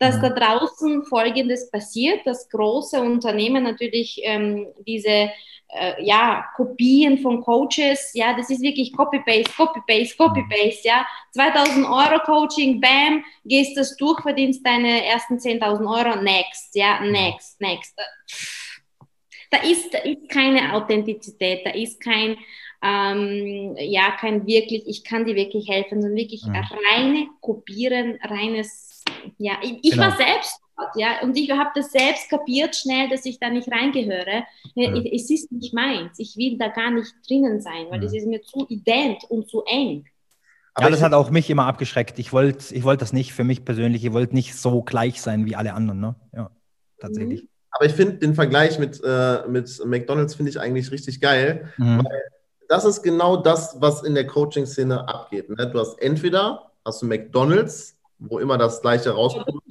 [0.00, 0.22] dass mhm.
[0.22, 5.30] da draußen Folgendes passiert, dass große Unternehmen natürlich ähm, diese
[5.68, 11.06] äh, ja, Kopien von Coaches, ja, das ist wirklich Copy-Paste, Copy-Paste, Copy-Paste, ja.
[11.32, 17.60] 2000 Euro Coaching, bam, gehst das durch, verdienst deine ersten 10.000 Euro, next, ja, next,
[17.60, 17.98] next.
[19.50, 22.36] Da ist, da ist keine Authentizität, da ist kein,
[22.82, 26.56] ähm, ja, kein wirklich, ich kann dir wirklich helfen, sondern wirklich mhm.
[26.90, 29.02] reine Kopieren, reines,
[29.38, 30.04] ja, ich, ich genau.
[30.04, 30.63] war selbst
[30.96, 34.44] ja, und ich habe das selbst kapiert schnell, dass ich da nicht reingehöre.
[34.74, 35.08] Mhm.
[35.12, 36.18] Es ist nicht meins.
[36.18, 38.02] Ich will da gar nicht drinnen sein, weil mhm.
[38.02, 40.06] das ist mir zu ident und zu eng.
[40.74, 42.18] Aber ja, das hat auch mich immer abgeschreckt.
[42.18, 44.04] Ich wollte ich wollt das nicht für mich persönlich.
[44.04, 46.00] Ich wollte nicht so gleich sein wie alle anderen.
[46.00, 46.16] Ne?
[46.34, 46.50] Ja,
[46.98, 47.42] tatsächlich.
[47.42, 47.48] Mhm.
[47.70, 52.04] Aber ich finde den Vergleich mit, äh, mit McDonalds finde ich eigentlich richtig geil, mhm.
[52.04, 52.22] weil
[52.68, 55.48] das ist genau das, was in der Coaching-Szene abgeht.
[55.50, 55.68] Ne?
[55.68, 59.62] Du hast entweder hast du McDonalds, wo immer das gleiche rauskommt.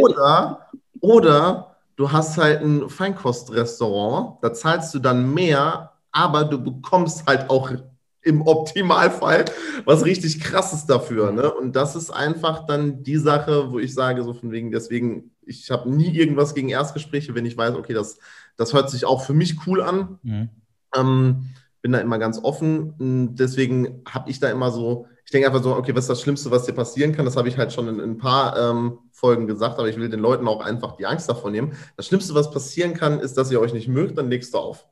[0.00, 0.68] Oder,
[1.00, 7.50] oder du hast halt ein Feinkostrestaurant, da zahlst du dann mehr, aber du bekommst halt
[7.50, 7.70] auch
[8.22, 9.44] im Optimalfall
[9.84, 11.30] was richtig krasses dafür.
[11.30, 11.52] Ne?
[11.52, 15.70] Und das ist einfach dann die Sache, wo ich sage, so von wegen, deswegen, ich
[15.70, 18.18] habe nie irgendwas gegen Erstgespräche, wenn ich weiß, okay, das,
[18.56, 20.18] das hört sich auch für mich cool an.
[20.22, 20.48] Mhm.
[20.96, 21.50] Ähm,
[21.82, 23.34] bin da immer ganz offen.
[23.36, 26.52] Deswegen habe ich da immer so, ich denke einfach so, okay, was ist das Schlimmste,
[26.52, 27.24] was dir passieren kann?
[27.24, 30.08] Das habe ich halt schon in, in ein paar ähm, Folgen gesagt, aber ich will
[30.08, 31.76] den Leuten auch einfach die Angst davon nehmen.
[31.96, 34.86] Das Schlimmste, was passieren kann, ist, dass ihr euch nicht mögt, dann legst du auf.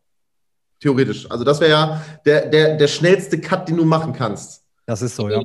[0.80, 1.30] Theoretisch.
[1.30, 4.64] Also das wäre ja der, der, der schnellste Cut, den du machen kannst.
[4.86, 5.40] Das ist so, ja.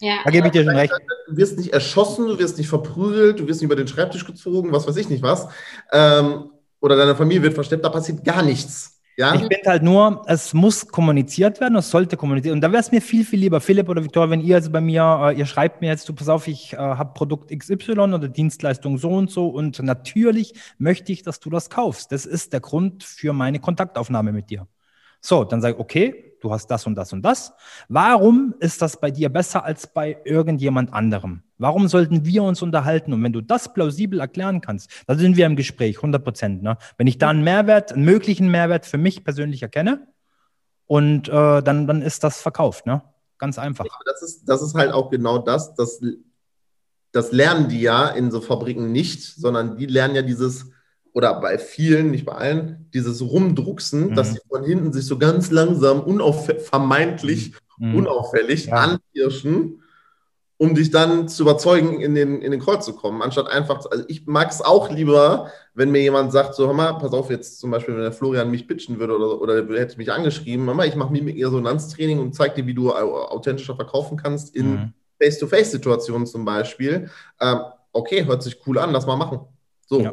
[0.00, 0.16] Ja.
[0.24, 0.92] Da gebe ich dir schon recht.
[1.28, 4.72] Du wirst nicht erschossen, du wirst nicht verprügelt, du wirst nicht über den Schreibtisch gezogen,
[4.72, 5.46] was weiß ich nicht was.
[5.92, 6.50] Ähm,
[6.80, 9.00] oder deine Familie wird versteckt, da passiert gar nichts.
[9.16, 9.34] Ja?
[9.34, 12.90] Ich finde halt nur, es muss kommuniziert werden, es sollte kommuniziert Und da wäre es
[12.90, 15.80] mir viel, viel lieber, Philipp oder Viktor, wenn ihr also bei mir, äh, ihr schreibt
[15.80, 19.48] mir jetzt, du pass auf, ich äh, habe Produkt XY oder Dienstleistung so und so
[19.48, 22.12] und natürlich möchte ich, dass du das kaufst.
[22.12, 24.66] Das ist der Grund für meine Kontaktaufnahme mit dir.
[25.24, 27.54] So, dann sage ich, okay, du hast das und das und das.
[27.88, 31.42] Warum ist das bei dir besser als bei irgendjemand anderem?
[31.56, 33.12] Warum sollten wir uns unterhalten?
[33.12, 36.62] Und wenn du das plausibel erklären kannst, dann sind wir im Gespräch, 100 Prozent.
[36.62, 36.76] Ne?
[36.98, 40.08] Wenn ich da einen Mehrwert, einen möglichen Mehrwert für mich persönlich erkenne,
[40.92, 42.84] und äh, dann, dann ist das verkauft.
[42.84, 43.00] Ne?
[43.38, 43.86] Ganz einfach.
[44.04, 46.02] Das ist, das ist halt auch genau das, das,
[47.12, 50.70] das lernen die ja in so Fabriken nicht, sondern die lernen ja dieses
[51.12, 54.14] oder bei vielen, nicht bei allen, dieses Rumdrucksen, mhm.
[54.14, 57.96] dass sie von hinten sich so ganz langsam, unauf vermeintlich mhm.
[57.96, 58.74] unauffällig ja.
[58.76, 59.82] anpirschen,
[60.56, 64.04] um dich dann zu überzeugen, in den, in den Kreuz zu kommen, anstatt einfach, also
[64.06, 67.58] ich mag es auch lieber, wenn mir jemand sagt, so, hör mal, pass auf, jetzt
[67.58, 70.94] zum Beispiel, wenn der Florian mich pitchen würde oder, oder hätte mich angeschrieben, Mama, ich
[70.94, 74.92] mache Mimik-Resonanztraining und zeige dir, wie du authentischer verkaufen kannst in mhm.
[75.20, 77.10] Face-to-Face-Situationen zum Beispiel.
[77.40, 77.58] Ähm,
[77.92, 79.40] okay, hört sich cool an, lass mal machen.
[79.86, 80.00] So.
[80.00, 80.12] Ja.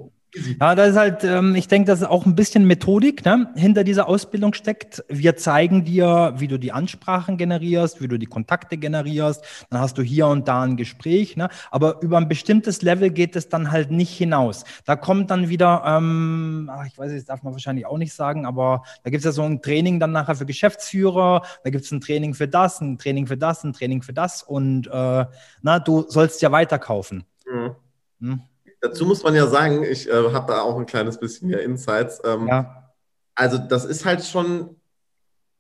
[0.60, 4.08] Ja, das ist halt, ähm, ich denke, dass auch ein bisschen Methodik ne, hinter dieser
[4.08, 5.04] Ausbildung steckt.
[5.08, 9.44] Wir zeigen dir, wie du die Ansprachen generierst, wie du die Kontakte generierst.
[9.72, 11.36] Dann hast du hier und da ein Gespräch.
[11.36, 11.50] Ne?
[11.72, 14.66] Aber über ein bestimmtes Level geht es dann halt nicht hinaus.
[14.86, 18.46] Da kommt dann wieder, ähm, ach, ich weiß, das darf man wahrscheinlich auch nicht sagen,
[18.46, 21.42] aber da gibt es ja so ein Training dann nachher für Geschäftsführer.
[21.64, 24.44] Da gibt es ein Training für das, ein Training für das, ein Training für das.
[24.44, 25.26] Und äh,
[25.64, 27.24] na, du sollst ja weiterkaufen.
[27.52, 27.76] Mhm.
[28.22, 28.42] Hm?
[28.82, 32.22] Dazu muss man ja sagen, ich äh, habe da auch ein kleines bisschen mehr Insights.
[32.24, 32.92] Ähm, ja.
[33.36, 34.76] Also das ist halt schon,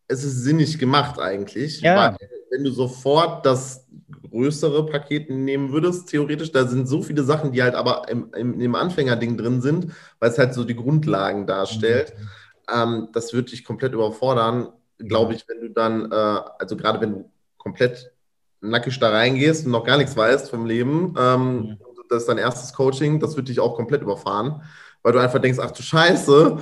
[0.07, 1.81] es ist sinnig gemacht eigentlich.
[1.81, 2.17] Ja.
[2.17, 3.85] Weil, wenn du sofort das
[4.29, 8.59] größere Paket nehmen würdest, theoretisch, da sind so viele Sachen, die halt aber im, im,
[8.59, 12.13] im Anfängerding drin sind, weil es halt so die Grundlagen darstellt.
[12.17, 12.29] Mhm.
[12.73, 16.15] Ähm, das würde dich komplett überfordern, glaube ich, wenn du dann, äh,
[16.59, 18.11] also gerade wenn du komplett
[18.61, 21.77] nackig da reingehst und noch gar nichts weißt vom Leben, ähm, mhm
[22.09, 24.61] das ist dein erstes Coaching, das wird dich auch komplett überfahren,
[25.03, 26.57] weil du einfach denkst, ach du Scheiße,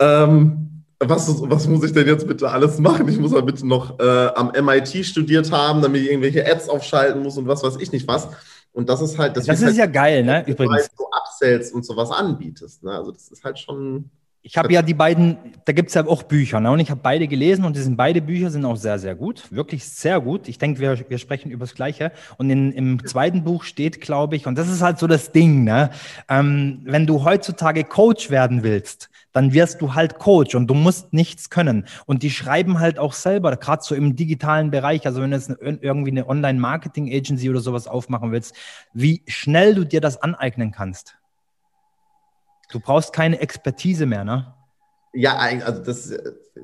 [0.00, 3.06] ähm, was, was muss ich denn jetzt bitte alles machen?
[3.08, 7.22] Ich muss ja bitte noch äh, am MIT studiert haben, damit ich irgendwelche Ads aufschalten
[7.22, 8.28] muss und was weiß ich nicht was.
[8.72, 10.44] Und das ist halt, das, das ist halt, ja geil, ne?
[10.46, 10.74] Übrigens.
[10.74, 12.82] Weil du Upsells und sowas anbietest.
[12.82, 12.92] Ne?
[12.92, 14.10] Also das ist halt schon
[14.46, 16.70] ich habe ja die beiden, da gibt es ja auch Bücher, ne?
[16.70, 19.50] und ich habe beide gelesen und die sind, beide Bücher sind auch sehr, sehr gut,
[19.50, 20.46] wirklich sehr gut.
[20.46, 22.12] Ich denke, wir, wir sprechen über das Gleiche.
[22.38, 25.64] Und in, im zweiten Buch steht, glaube ich, und das ist halt so das Ding,
[25.64, 25.90] ne?
[26.28, 31.12] Ähm, wenn du heutzutage Coach werden willst, dann wirst du halt Coach und du musst
[31.12, 31.84] nichts können.
[32.06, 35.52] Und die schreiben halt auch selber, gerade so im digitalen Bereich, also wenn du jetzt
[35.60, 38.54] irgendwie eine Online-Marketing-Agency oder sowas aufmachen willst,
[38.92, 41.16] wie schnell du dir das aneignen kannst.
[42.70, 44.54] Du brauchst keine Expertise mehr, ne?
[45.12, 46.12] Ja, also das,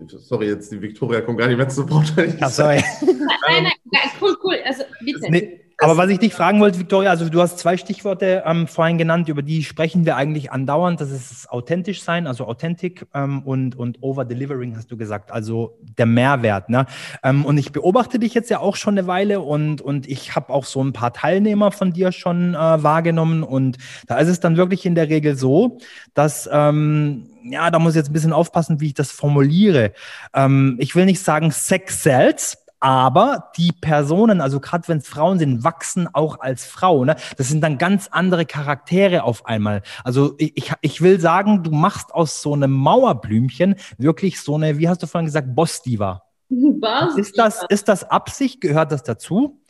[0.09, 2.13] sorry, jetzt die Victoria kommt gar nicht mehr zu Wort.
[2.41, 2.85] Ach, sorry.
[3.01, 4.57] nein, nein, cool, cool.
[4.65, 5.31] Also bitte.
[5.31, 8.99] Nee, aber was ich dich fragen wollte, Victoria, also du hast zwei Stichworte ähm, vorhin
[8.99, 11.01] genannt, über die sprechen wir eigentlich andauernd.
[11.01, 16.07] Das ist authentisch sein, also Authentic ähm, und, und Over-Delivering hast du gesagt, also der
[16.07, 16.69] Mehrwert.
[16.69, 16.87] Ne?
[17.23, 20.53] Ähm, und ich beobachte dich jetzt ja auch schon eine Weile und, und ich habe
[20.53, 24.57] auch so ein paar Teilnehmer von dir schon äh, wahrgenommen und da ist es dann
[24.57, 25.79] wirklich in der Regel so,
[26.15, 29.93] dass ähm, ja, da muss ich jetzt ein bisschen aufpassen, wie ich das formuliere.
[30.35, 35.39] Ähm, ich will nicht sagen Sex sells, aber die Personen, also gerade wenn es Frauen
[35.39, 37.05] sind, wachsen auch als Frau.
[37.05, 37.15] Ne?
[37.37, 39.83] Das sind dann ganz andere Charaktere auf einmal.
[40.03, 44.89] Also ich, ich will sagen, du machst aus so einem Mauerblümchen wirklich so eine, wie
[44.89, 46.25] hast du vorhin gesagt, Boss-Diva.
[46.49, 48.61] Boss ist, das, ist das Absicht?
[48.61, 49.61] Gehört das dazu?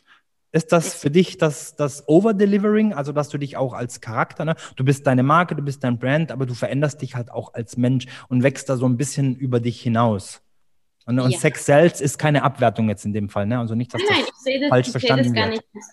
[0.51, 4.55] Ist das für dich das, das Over-Delivering, also dass du dich auch als Charakter, ne?
[4.75, 7.77] du bist deine Marke, du bist dein Brand, aber du veränderst dich halt auch als
[7.77, 10.41] Mensch und wächst da so ein bisschen über dich hinaus?
[11.05, 11.37] Und, und ja.
[11.37, 13.59] Sex selbst ist keine Abwertung jetzt in dem Fall, ne?
[13.59, 15.63] Also nicht, dass nein, das, nein, das falsch ich verstanden das gar wird.
[15.73, 15.83] Nicht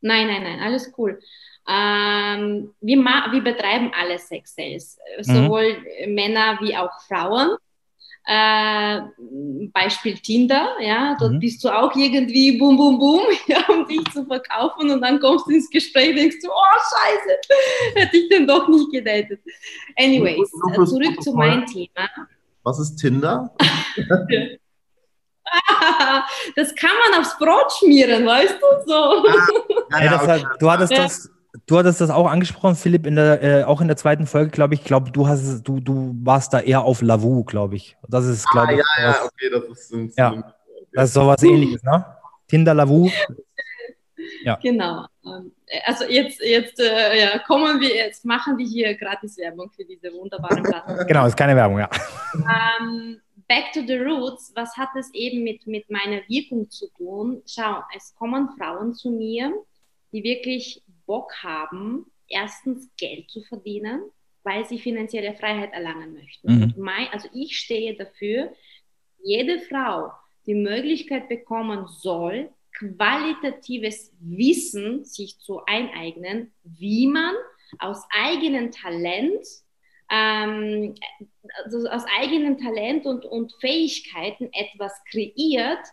[0.00, 1.20] nein, nein, nein, alles cool.
[1.68, 5.22] Ähm, wir, wir betreiben alle Sex Sales, mhm.
[5.22, 6.14] sowohl mhm.
[6.14, 7.56] Männer wie auch Frauen.
[8.26, 9.00] Äh,
[9.72, 11.40] Beispiel Tinder, ja, dort mhm.
[11.40, 15.46] bist du auch irgendwie boom, boom, boom, ja, um dich zu verkaufen und dann kommst
[15.46, 17.38] du ins Gespräch und denkst du, oh Scheiße,
[17.94, 19.40] hätte ich denn doch nicht gedatet.
[19.96, 22.08] Anyways, äh, zurück zu meinem Thema.
[22.62, 23.54] Was ist Tinder?
[26.56, 28.66] das kann man aufs Brot schmieren, weißt du?
[28.86, 29.24] So.
[29.90, 30.44] Ah, ja, ja, okay.
[30.58, 31.02] du hattest ja.
[31.04, 31.30] das
[31.66, 34.74] Du hattest das auch angesprochen, Philipp, in der, äh, auch in der zweiten Folge, glaube
[34.74, 34.84] ich.
[34.84, 37.96] glaube, du hast du, du warst da eher auf Lavu, glaube ich.
[38.08, 38.78] Das ist, glaube ah, ich.
[38.78, 40.54] Ja, ja, okay, das ist, ein, ja.
[40.92, 42.06] das ist sowas ähnliches, ne?
[42.46, 43.10] Tinder Lavu.
[44.44, 44.58] Ja.
[44.62, 45.06] Genau.
[45.24, 45.52] Ähm,
[45.84, 50.12] also jetzt, jetzt äh, ja, kommen wir, jetzt machen wir hier gratis Werbung für diese
[50.12, 51.06] wunderbaren Plattform.
[51.06, 51.90] Genau, ist keine Werbung, ja.
[52.34, 57.42] Ähm, back to the roots, was hat es eben mit, mit meiner Wirkung zu tun?
[57.46, 59.52] Schau, es kommen Frauen zu mir,
[60.12, 64.02] die wirklich Bock haben, erstens Geld zu verdienen,
[64.44, 66.58] weil sie finanzielle Freiheit erlangen möchten.
[66.58, 66.74] Mhm.
[66.76, 68.52] Mein, also ich stehe dafür,
[69.22, 70.12] jede Frau
[70.46, 77.34] die Möglichkeit bekommen soll, qualitatives Wissen sich zu eineignen, wie man
[77.78, 79.44] aus eigenem Talent,
[80.10, 80.94] ähm,
[81.64, 85.84] also aus eigenem Talent und, und Fähigkeiten etwas kreiert,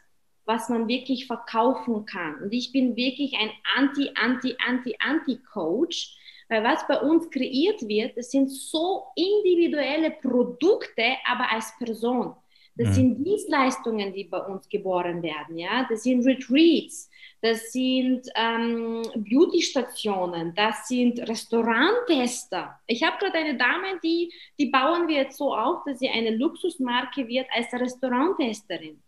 [0.45, 2.41] was man wirklich verkaufen kann.
[2.41, 6.17] Und ich bin wirklich ein Anti, Anti, Anti, Anti-Coach,
[6.49, 12.35] weil was bei uns kreiert wird, das sind so individuelle Produkte, aber als Person.
[12.77, 12.93] Das mhm.
[12.93, 15.85] sind Dienstleistungen, die bei uns geboren werden, ja.
[15.89, 17.09] Das sind Retreats,
[17.41, 22.79] das sind ähm, Beauty-Stationen, das sind Restauranttester.
[22.85, 26.35] Ich habe gerade eine Dame, die, die bauen wir jetzt so auf, dass sie eine
[26.35, 29.01] Luxusmarke wird als Restauranttesterin.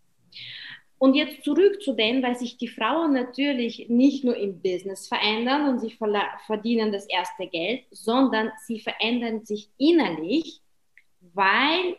[0.97, 5.70] Und jetzt zurück zu dem, weil sich die Frauen natürlich nicht nur im Business verändern
[5.70, 5.97] und sie
[6.45, 10.59] verdienen das erste Geld, sondern sie verändern sich innerlich,
[11.34, 11.95] weil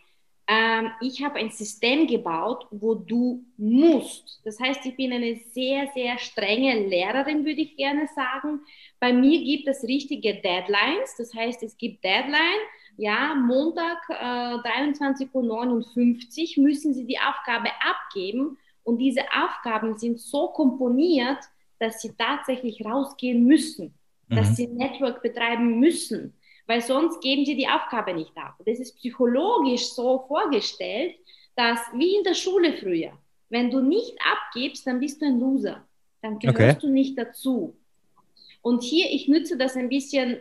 [0.52, 4.40] ähm, ich habe ein System gebaut, wo du musst.
[4.44, 8.58] Das heißt, ich bin eine sehr, sehr strenge Lehrerin, würde ich gerne sagen.
[8.98, 11.14] Bei mir gibt es richtige Deadlines.
[11.16, 12.58] Das heißt, es gibt Deadline.
[12.96, 20.48] Ja, Montag äh, 23.59 Uhr müssen Sie die Aufgabe abgeben und diese Aufgaben sind so
[20.48, 21.38] komponiert,
[21.78, 23.94] dass sie tatsächlich rausgehen müssen,
[24.28, 24.34] mhm.
[24.34, 26.34] dass sie Network betreiben müssen,
[26.70, 28.54] weil sonst geben sie die Aufgabe nicht ab.
[28.64, 31.16] Das ist psychologisch so vorgestellt,
[31.56, 33.10] dass wie in der Schule früher,
[33.48, 35.84] wenn du nicht abgibst, dann bist du ein Loser,
[36.22, 36.86] dann gehörst okay.
[36.86, 37.76] du nicht dazu.
[38.62, 40.38] Und hier, ich nütze das ein bisschen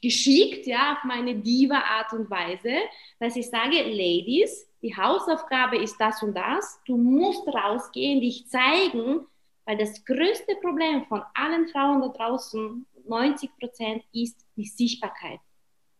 [0.00, 2.74] geschickt, ja, auf meine Diva-Art und Weise,
[3.18, 9.26] dass ich sage, Ladies, die Hausaufgabe ist das und das, du musst rausgehen, dich zeigen,
[9.64, 15.40] weil das größte Problem von allen Frauen da draußen, 90 Prozent, ist die Sichtbarkeit.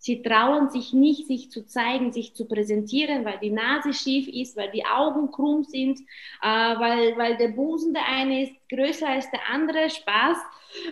[0.07, 4.57] Sie trauen sich nicht, sich zu zeigen, sich zu präsentieren, weil die Nase schief ist,
[4.57, 5.99] weil die Augen krumm sind,
[6.43, 10.39] äh, weil, weil der Busen der eine ist größer als der andere, Spaß.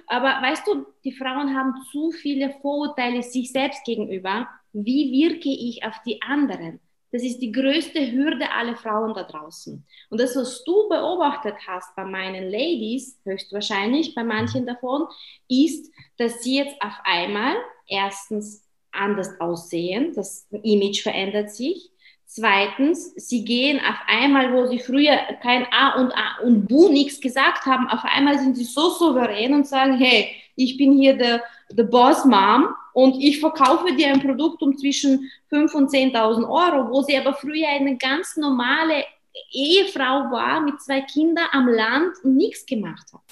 [0.09, 4.49] Aber weißt du, die Frauen haben zu viele Vorurteile sich selbst gegenüber.
[4.73, 6.81] Wie wirke ich auf die anderen?
[7.13, 9.87] Das ist die größte Hürde aller Frauen da draußen.
[10.11, 15.07] Und das, was du beobachtet hast bei meinen Ladies, höchstwahrscheinlich bei manchen davon,
[15.47, 17.55] ist, dass sie jetzt auf einmal
[17.87, 18.64] erstens
[18.95, 21.91] anders aussehen, das Image verändert sich.
[22.27, 27.21] Zweitens, sie gehen auf einmal, wo sie früher kein A und A und Bu nichts
[27.21, 31.43] gesagt haben, auf einmal sind sie so souverän und sagen, hey, ich bin hier der,
[31.71, 36.91] der Boss Mom und ich verkaufe dir ein Produkt um zwischen 5.000 und 10.000 Euro,
[36.91, 39.05] wo sie aber früher eine ganz normale
[39.53, 43.23] Ehefrau war mit zwei Kindern am Land und nichts gemacht hat.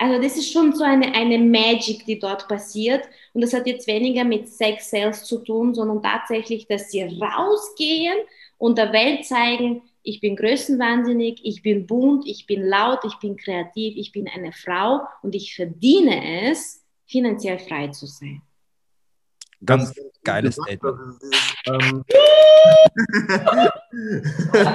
[0.00, 3.06] Also das ist schon so eine, eine Magic, die dort passiert.
[3.34, 8.16] Und das hat jetzt weniger mit Sex Sales zu tun, sondern tatsächlich, dass sie rausgehen
[8.56, 13.36] und der Welt zeigen, ich bin größenwahnsinnig, ich bin bunt, ich bin laut, ich bin
[13.36, 18.40] kreativ, ich bin eine Frau und ich verdiene es, finanziell frei zu sein.
[19.62, 19.92] Ganz
[20.24, 21.22] geiles Statement.
[21.66, 22.04] Ähm,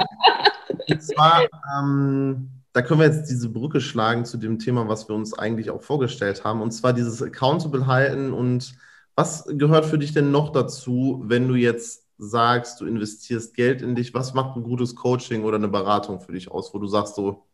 [0.88, 5.16] und zwar, ähm, da können wir jetzt diese Brücke schlagen zu dem Thema, was wir
[5.16, 8.34] uns eigentlich auch vorgestellt haben, und zwar dieses Accountable halten.
[8.34, 8.76] Und
[9.14, 13.94] was gehört für dich denn noch dazu, wenn du jetzt sagst, du investierst Geld in
[13.94, 14.12] dich?
[14.12, 17.46] Was macht ein gutes Coaching oder eine Beratung für dich aus, wo du sagst, so,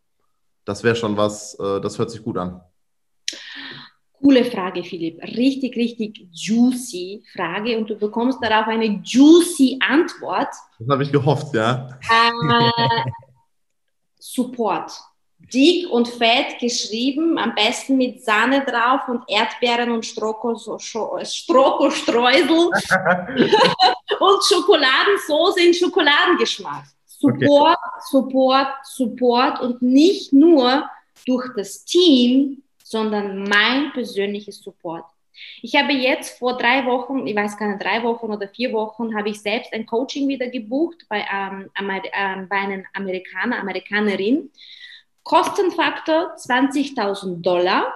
[0.64, 2.60] das wäre schon was, äh, das hört sich gut an?
[4.14, 5.22] Coole Frage, Philipp.
[5.22, 10.48] Richtig, richtig juicy Frage und du bekommst darauf eine juicy Antwort.
[10.80, 11.96] Das habe ich gehofft, ja.
[12.10, 13.10] Äh,
[14.18, 15.11] Support.
[15.53, 21.40] Dick und fett geschrieben, am besten mit Sahne drauf und Erdbeeren und Strokostreusel
[24.20, 26.84] und Schokoladensauce in Schokoladengeschmack.
[27.07, 28.01] Support, okay.
[28.11, 30.88] Support, Support und nicht nur
[31.26, 35.05] durch das Team, sondern mein persönliches Support.
[35.62, 39.16] Ich habe jetzt vor drei Wochen, ich weiß gar nicht, drei Wochen oder vier Wochen,
[39.16, 44.51] habe ich selbst ein Coaching wieder gebucht bei, ähm, ähm, bei einem Amerikaner, Amerikanerin.
[45.22, 47.94] Kostenfaktor 20.000 Dollar.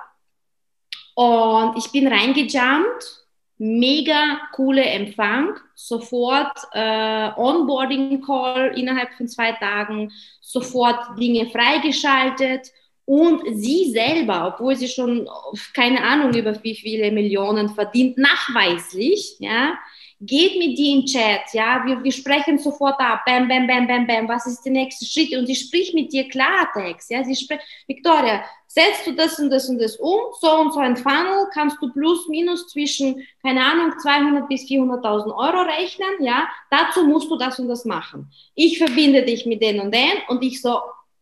[1.14, 3.24] Und ich bin reingejumpt,
[3.58, 12.70] mega coole Empfang, sofort äh, Onboarding-Call innerhalb von zwei Tagen, sofort Dinge freigeschaltet.
[13.06, 15.28] Und sie selber, obwohl sie schon
[15.72, 19.78] keine Ahnung über wie viele Millionen verdient, nachweislich, ja,
[20.20, 24.06] geht mit dir in Chat, ja, wir, wir sprechen sofort ab, bam, bam, bam, bam,
[24.06, 25.36] bam, was ist der nächste Schritt?
[25.36, 29.68] Und sie spricht mit dir Klartext, ja, sie spricht, Victoria, setzt du das und das
[29.68, 33.92] und das um, so und so ein Funnel, kannst du plus, minus zwischen, keine Ahnung,
[33.98, 38.30] 200 bis 400.000 Euro rechnen, ja, dazu musst du das und das machen.
[38.54, 40.80] Ich verbinde dich mit den und den und ich so,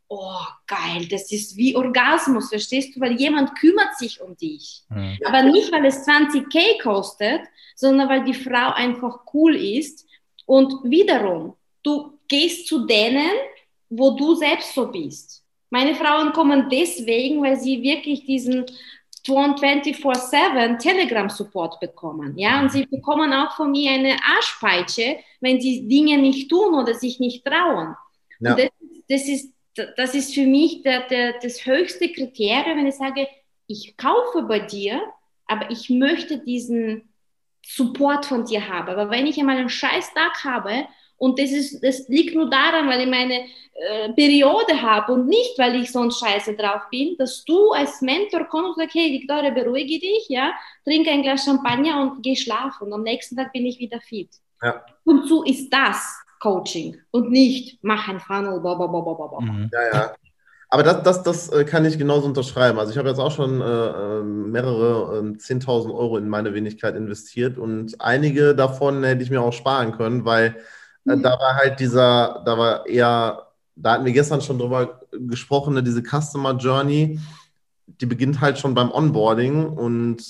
[0.09, 3.01] oh, geil, das ist wie Orgasmus, verstehst du?
[3.01, 4.83] Weil jemand kümmert sich um dich.
[4.89, 5.19] Mhm.
[5.25, 7.41] Aber nicht, weil es 20k kostet,
[7.75, 10.07] sondern weil die Frau einfach cool ist.
[10.47, 13.31] Und wiederum, du gehst zu denen,
[13.89, 15.43] wo du selbst so bist.
[15.71, 18.67] Meine Frauen kommen deswegen, weil sie wirklich diesen
[19.27, 22.37] 24-7 Telegram-Support bekommen.
[22.37, 26.95] Ja, und sie bekommen auch von mir eine Arschpeitsche, wenn sie Dinge nicht tun oder
[26.95, 27.97] sich nicht trauen.
[28.41, 28.51] Ja.
[28.51, 28.69] Und das,
[29.09, 33.27] das ist das ist für mich der, der, das höchste Kriterium, wenn ich sage,
[33.67, 35.01] ich kaufe bei dir,
[35.47, 37.09] aber ich möchte diesen
[37.67, 38.89] Support von dir haben.
[38.89, 42.89] Aber wenn ich einmal einen scheiß Tag habe und das, ist, das liegt nur daran,
[42.89, 47.45] weil ich meine äh, Periode habe und nicht, weil ich sonst scheiße drauf bin, dass
[47.45, 50.53] du als Mentor kommst und sagst, hey Victoria, beruhige dich, ja,
[50.85, 52.87] trinke ein Glas Champagner und geh schlafen.
[52.87, 54.31] Und am nächsten Tag bin ich wieder fit.
[54.63, 54.85] Ja.
[55.05, 59.41] Und so ist das Coaching und nicht mach ein Funnel, blablabla.
[59.41, 59.71] Mhm.
[59.73, 60.15] Ja, ja.
[60.69, 62.79] Aber das, das, das äh, kann ich genauso unterschreiben.
[62.79, 66.97] Also ich habe jetzt auch schon äh, ähm, mehrere äh, 10.000 Euro in meine Wenigkeit
[66.97, 70.57] investiert und einige davon hätte ich mir auch sparen können, weil
[71.07, 71.23] äh, mhm.
[71.23, 75.83] da war halt dieser, da war eher, da hatten wir gestern schon drüber gesprochen, ne,
[75.83, 77.21] diese Customer Journey,
[77.87, 80.23] die beginnt halt schon beim Onboarding und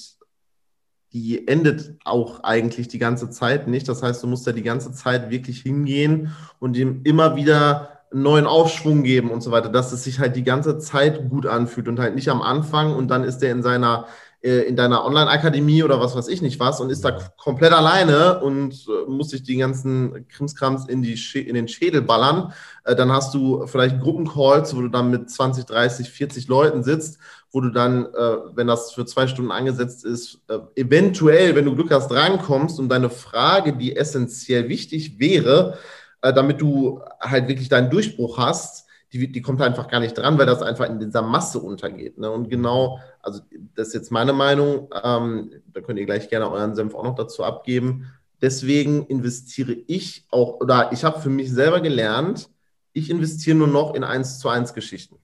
[1.14, 3.88] die endet auch eigentlich die ganze Zeit nicht.
[3.88, 8.22] Das heißt, du musst ja die ganze Zeit wirklich hingehen und ihm immer wieder einen
[8.22, 11.86] neuen Aufschwung geben und so weiter, dass es sich halt die ganze Zeit gut anfühlt
[11.86, 14.06] und halt nicht am Anfang und dann ist er in seiner
[14.44, 18.40] äh, in deiner Online-Akademie oder was weiß ich nicht was und ist da komplett alleine
[18.40, 22.52] und äh, muss sich die ganzen Krimskrams in, die in den Schädel ballern.
[22.84, 27.18] Äh, dann hast du vielleicht Gruppencalls, wo du dann mit 20, 30, 40 Leuten sitzt
[27.55, 31.76] wo du dann, äh, wenn das für zwei Stunden angesetzt ist, äh, eventuell, wenn du
[31.76, 35.78] Glück hast, drankommst und deine Frage, die essentiell wichtig wäre,
[36.20, 40.36] äh, damit du halt wirklich deinen Durchbruch hast, die, die kommt einfach gar nicht dran,
[40.36, 42.18] weil das einfach in dieser Masse untergeht.
[42.18, 42.28] Ne?
[42.28, 43.40] Und genau, also
[43.76, 47.14] das ist jetzt meine Meinung, ähm, da könnt ihr gleich gerne euren Senf auch noch
[47.14, 48.11] dazu abgeben.
[48.42, 52.50] Deswegen investiere ich auch, oder ich habe für mich selber gelernt,
[52.92, 55.18] ich investiere nur noch in 1 zu 1 Geschichten.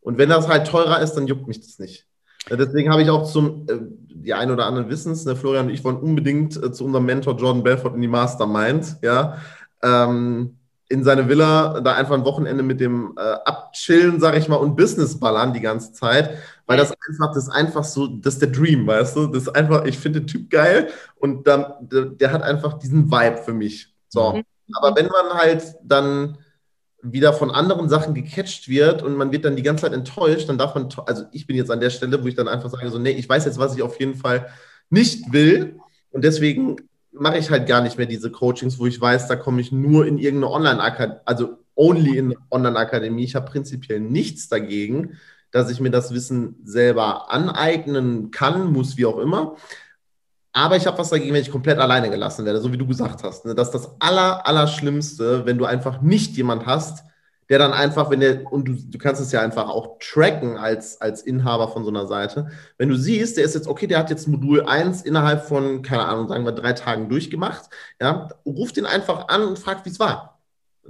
[0.00, 2.06] Und wenn das halt teurer ist, dann juckt mich das nicht.
[2.50, 5.72] Deswegen habe ich auch zum, äh, die ein oder anderen wissen es, ne, Florian und
[5.72, 9.38] ich wollen unbedingt äh, zu unserem Mentor Jordan Belfort in die Mastermind, ja,
[9.82, 10.58] ähm,
[10.90, 14.76] in seine Villa, da einfach ein Wochenende mit dem äh, abchillen, sage ich mal, und
[14.76, 18.50] Business ballern die ganze Zeit, weil das einfach, das ist einfach so, das ist der
[18.50, 22.32] Dream, weißt du, das ist einfach, ich finde den Typ geil und dann, der, der
[22.32, 23.94] hat einfach diesen Vibe für mich.
[24.08, 24.44] So, mhm.
[24.72, 26.38] aber wenn man halt dann
[27.02, 30.58] wieder von anderen Sachen gecatcht wird und man wird dann die ganze Zeit enttäuscht, dann
[30.58, 32.98] darf man, also ich bin jetzt an der Stelle, wo ich dann einfach sage, so,
[32.98, 34.48] nee, ich weiß jetzt, was ich auf jeden Fall
[34.90, 35.76] nicht will
[36.10, 36.76] und deswegen
[37.12, 40.06] mache ich halt gar nicht mehr diese Coachings, wo ich weiß, da komme ich nur
[40.06, 43.24] in irgendeine Online-Akademie, also only in Online-Akademie.
[43.24, 45.18] Ich habe prinzipiell nichts dagegen,
[45.50, 49.56] dass ich mir das Wissen selber aneignen kann, muss, wie auch immer.
[50.58, 53.22] Aber ich habe was dagegen, wenn ich komplett alleine gelassen werde, so wie du gesagt
[53.22, 53.44] hast.
[53.44, 53.54] Ne?
[53.54, 57.04] Das ist das Aller, Allerschlimmste, wenn du einfach nicht jemand hast,
[57.48, 61.00] der dann einfach, wenn der, und du, du kannst es ja einfach auch tracken als,
[61.00, 64.10] als Inhaber von so einer Seite, wenn du siehst, der ist jetzt, okay, der hat
[64.10, 68.84] jetzt Modul 1 innerhalb von, keine Ahnung, sagen wir drei Tagen durchgemacht, ja, ruf den
[68.84, 70.40] einfach an und frag, wie es war.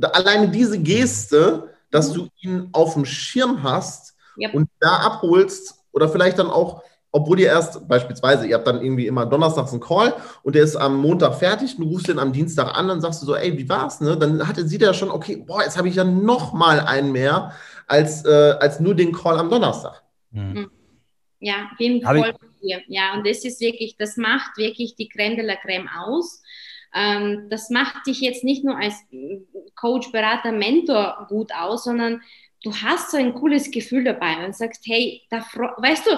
[0.00, 4.54] Alleine diese Geste, dass du ihn auf dem Schirm hast yep.
[4.54, 9.06] und da abholst oder vielleicht dann auch obwohl ihr erst beispielsweise, ihr habt dann irgendwie
[9.06, 12.76] immer donnerstags einen Call und der ist am Montag fertig, du rufst den am Dienstag
[12.76, 14.16] an, dann sagst du so, ey, wie war's, ne?
[14.16, 17.52] Dann hatte sie ja schon, okay, boah, jetzt habe ich ja noch mal einen mehr,
[17.86, 20.02] als, äh, als nur den Call am Donnerstag.
[20.30, 20.70] Mhm.
[21.40, 22.82] Ja, bin voll hier.
[22.88, 26.42] Ja, und das ist wirklich, das macht wirklich die Creme de la Creme aus.
[26.94, 28.94] Ähm, das macht dich jetzt nicht nur als
[29.76, 32.22] Coach, Berater, Mentor gut aus, sondern
[32.64, 36.10] du hast so ein cooles Gefühl dabei und sagst, hey, da weißt du,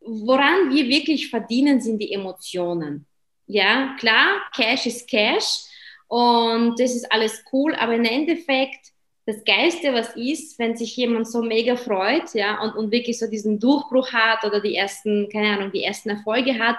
[0.00, 3.06] woran wir wirklich verdienen, sind die Emotionen.
[3.46, 5.64] Ja, klar, Cash ist Cash
[6.08, 8.92] und das ist alles cool, aber im Endeffekt
[9.26, 13.28] das Geiste, was ist, wenn sich jemand so mega freut, ja, und, und wirklich so
[13.28, 16.76] diesen Durchbruch hat oder die ersten, keine Ahnung, die ersten Erfolge hat,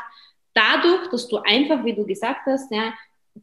[0.54, 2.94] dadurch, dass du einfach, wie du gesagt hast, ja,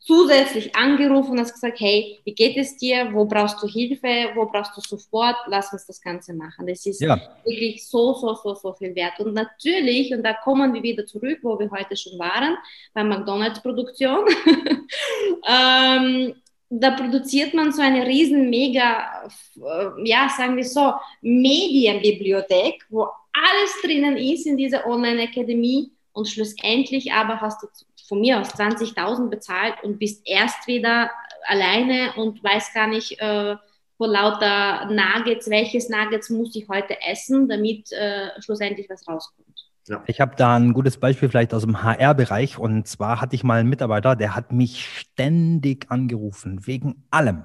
[0.01, 3.09] zusätzlich angerufen und hast gesagt, hey, wie geht es dir?
[3.13, 4.31] Wo brauchst du Hilfe?
[4.35, 5.37] Wo brauchst du Support?
[5.47, 6.67] Lass uns das Ganze machen.
[6.67, 7.19] Das ist ja.
[7.45, 9.19] wirklich so, so, so, so viel wert.
[9.21, 12.57] Und natürlich, und da kommen wir wieder zurück, wo wir heute schon waren,
[12.93, 14.27] bei McDonalds-Produktion.
[15.49, 16.35] ähm,
[16.71, 19.27] da produziert man so eine riesen, mega,
[19.57, 27.13] äh, ja, sagen wir so, Medienbibliothek, wo alles drinnen ist in dieser Online-Akademie und schlussendlich
[27.13, 27.69] aber hast du
[28.07, 31.11] von mir aus 20.000 bezahlt und bist erst wieder
[31.47, 33.57] alleine und weiß gar nicht äh,
[33.97, 39.47] vor lauter Nuggets, welches Nuggets muss ich heute essen, damit äh, schlussendlich was rauskommt.
[39.89, 40.03] Ja.
[40.07, 43.61] Ich habe da ein gutes Beispiel vielleicht aus dem HR-Bereich und zwar hatte ich mal
[43.61, 47.45] einen Mitarbeiter, der hat mich ständig angerufen, wegen allem.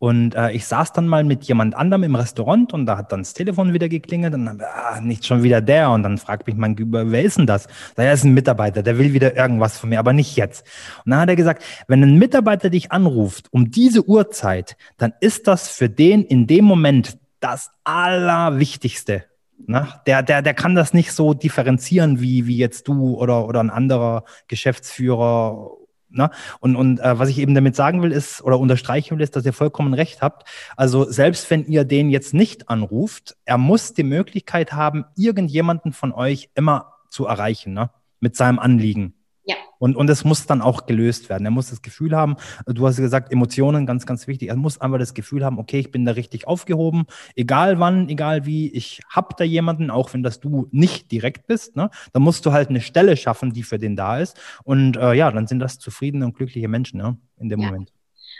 [0.00, 3.20] Und äh, ich saß dann mal mit jemand anderem im Restaurant und da hat dann
[3.20, 5.90] das Telefon wieder geklingelt und dann, ah, nicht schon wieder der.
[5.90, 7.68] Und dann fragt mich mein Gegenüber, wer ist denn das?
[7.96, 10.66] Da er ist ein Mitarbeiter, der will wieder irgendwas von mir, aber nicht jetzt.
[11.04, 15.46] Und dann hat er gesagt, wenn ein Mitarbeiter dich anruft um diese Uhrzeit, dann ist
[15.46, 19.24] das für den in dem Moment das Allerwichtigste.
[19.66, 23.60] Na, der, der, der kann das nicht so differenzieren wie, wie jetzt du oder, oder
[23.60, 25.72] ein anderer Geschäftsführer
[26.10, 26.30] Ne?
[26.60, 29.44] Und, und äh, was ich eben damit sagen will, ist oder unterstreichen will, ist, dass
[29.44, 30.48] ihr vollkommen recht habt.
[30.76, 36.12] Also selbst wenn ihr den jetzt nicht anruft, er muss die Möglichkeit haben, irgendjemanden von
[36.12, 37.90] euch immer zu erreichen, ne?
[38.20, 39.14] mit seinem Anliegen.
[39.44, 39.56] Ja.
[39.78, 41.44] Und, und es muss dann auch gelöst werden.
[41.44, 42.36] Er muss das Gefühl haben,
[42.66, 44.50] du hast gesagt, Emotionen, ganz, ganz wichtig.
[44.50, 48.44] Er muss einfach das Gefühl haben, okay, ich bin da richtig aufgehoben, egal wann, egal
[48.44, 51.76] wie, ich habe da jemanden, auch wenn das du nicht direkt bist.
[51.76, 51.90] Ne?
[52.12, 54.38] Da musst du halt eine Stelle schaffen, die für den da ist.
[54.64, 57.16] Und äh, ja, dann sind das zufriedene und glückliche Menschen ne?
[57.38, 57.66] in dem ja.
[57.68, 57.92] Moment.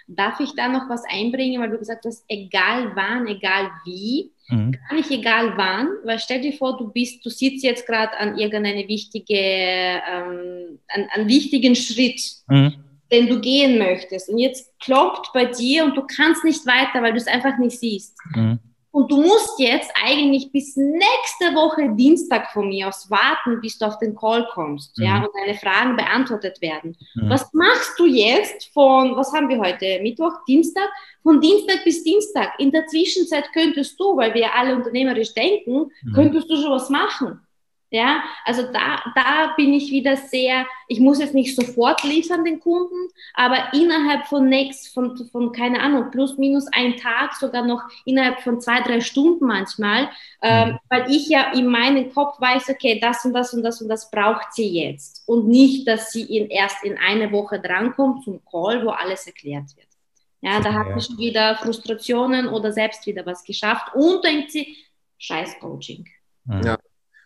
[0.07, 4.73] Darf ich da noch was einbringen, weil du gesagt hast, egal wann, egal wie, mhm.
[4.73, 8.39] gar nicht egal wann, weil stell dir vor, du bist, du sitzt jetzt gerade an
[8.39, 12.75] irgendeine wichtige, ähm, an, an wichtigen Schritt, mhm.
[13.13, 17.13] den du gehen möchtest und jetzt klopft bei dir und du kannst nicht weiter, weil
[17.13, 18.17] du es einfach nicht siehst.
[18.35, 18.59] Mhm.
[18.93, 23.87] Und du musst jetzt eigentlich bis nächste Woche Dienstag von mir aus warten, bis du
[23.87, 25.05] auf den Call kommst, mhm.
[25.05, 26.97] ja, und deine Fragen beantwortet werden.
[27.15, 27.31] Mhm.
[27.31, 30.89] Was machst du jetzt von, was haben wir heute, Mittwoch, Dienstag?
[31.23, 32.59] Von Dienstag bis Dienstag.
[32.59, 36.13] In der Zwischenzeit könntest du, weil wir alle unternehmerisch denken, mhm.
[36.13, 37.41] könntest du schon was machen.
[37.93, 42.61] Ja, also da, da bin ich wieder sehr, ich muss jetzt nicht sofort liefern den
[42.61, 47.83] Kunden, aber innerhalb von next, von, von keine Ahnung, plus minus ein Tag, sogar noch
[48.05, 50.09] innerhalb von zwei, drei Stunden manchmal,
[50.41, 50.79] ähm, mhm.
[50.89, 54.09] weil ich ja in meinem Kopf weiß, okay, das und das und das und das
[54.09, 58.87] braucht sie jetzt und nicht, dass sie in, erst in eine Woche drankommt zum Call,
[58.87, 59.89] wo alles erklärt wird.
[60.43, 64.77] Ja, da hat sie schon wieder Frustrationen oder selbst wieder was geschafft und denkt sie,
[65.19, 66.07] scheiß Coaching.
[66.47, 66.79] Ja.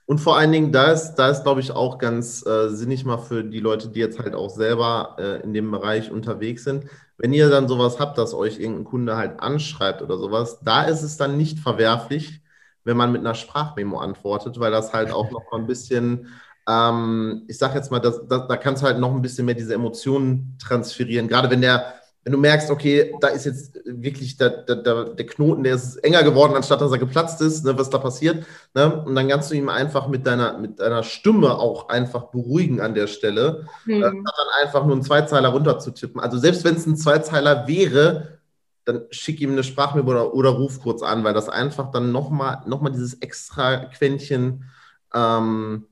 [0.06, 3.18] Und vor allen Dingen, da ist, da ist glaube ich, auch ganz äh, sinnig mal
[3.18, 6.84] für die Leute, die jetzt halt auch selber äh, in dem Bereich unterwegs sind.
[7.16, 11.02] Wenn ihr dann sowas habt, dass euch irgendein Kunde halt anschreibt oder sowas, da ist
[11.02, 12.40] es dann nicht verwerflich,
[12.84, 16.28] wenn man mit einer Sprachmemo antwortet, weil das halt auch noch mal ein bisschen,
[16.68, 19.54] ähm, ich sag jetzt mal, das, das, da kannst du halt noch ein bisschen mehr
[19.54, 21.28] diese Emotionen transferieren.
[21.28, 21.94] Gerade wenn der
[22.24, 26.22] wenn du merkst, okay, da ist jetzt wirklich der, der, der Knoten, der ist enger
[26.22, 28.46] geworden, anstatt dass er geplatzt ist, ne, was da passiert.
[28.74, 29.04] Ne?
[29.04, 32.94] Und dann kannst du ihm einfach mit deiner, mit deiner Stimme auch einfach beruhigen an
[32.94, 33.96] der Stelle, mhm.
[33.96, 34.22] äh, dann
[34.62, 36.18] einfach nur einen Zweizeiler runterzutippen.
[36.20, 38.38] Also selbst wenn es ein Zweizeiler wäre,
[38.86, 42.62] dann schick ihm eine Sprachmail oder, oder ruf kurz an, weil das einfach dann nochmal
[42.66, 44.64] noch mal dieses extra Quäntchen
[45.12, 45.86] ähm,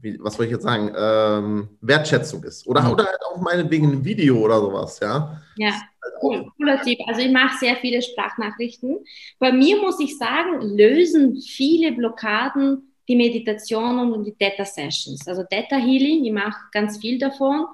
[0.00, 2.66] wie, was soll ich jetzt sagen, ähm, Wertschätzung ist.
[2.66, 2.90] Oder, mhm.
[2.92, 5.40] oder halt auch meinetwegen ein Video oder sowas, ja.
[5.56, 6.98] Ja, halt cool, cooler Tipp.
[7.06, 8.98] Also ich mache sehr viele Sprachnachrichten.
[9.38, 15.26] Bei mir muss ich sagen, lösen viele Blockaden die Meditationen und die Theta Sessions.
[15.28, 17.66] Also Theta Healing, ich mache ganz viel davon.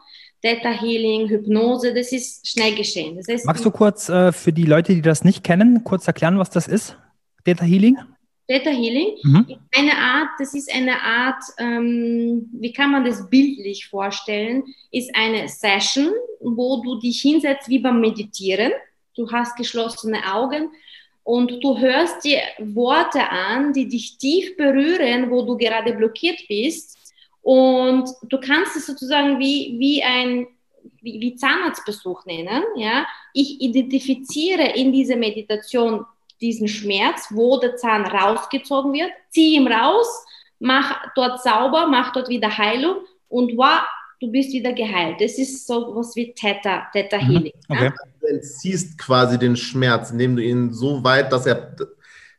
[0.43, 3.17] Theta Healing, Hypnose, das ist schnell geschehen.
[3.17, 6.39] Das heißt, Magst du kurz äh, für die Leute, die das nicht kennen, kurz erklären,
[6.39, 6.99] was das ist?
[7.45, 7.97] Theta Healing?
[8.53, 9.47] Theta Healing mhm.
[9.49, 15.11] ist eine Art, das ist eine Art, ähm, wie kann man das bildlich vorstellen, ist
[15.15, 18.73] eine Session, wo du dich hinsetzt wie beim Meditieren.
[19.17, 20.71] Du hast geschlossene Augen
[21.25, 26.99] und du hörst dir Worte an, die dich tief berühren, wo du gerade blockiert bist
[27.41, 30.47] und du kannst es sozusagen wie, wie ein
[31.01, 32.63] wie, wie Zahnarztbesuch nennen.
[32.77, 33.07] Ja?
[33.33, 36.05] Ich identifiziere in dieser Meditation
[36.43, 40.07] diesen Schmerz, wo der Zahn rausgezogen wird, ziehe ihn raus,
[40.59, 42.97] mach dort sauber, mach dort wieder Heilung
[43.29, 43.83] und wow,
[44.21, 45.21] du bist wieder geheilt.
[45.21, 47.27] Das ist so was wie Theta, Theta mhm.
[47.27, 47.53] Healing.
[47.69, 47.85] Okay.
[47.85, 47.95] Ja?
[48.21, 51.75] Du entziehst quasi den Schmerz, indem du ihn so weit, dass er,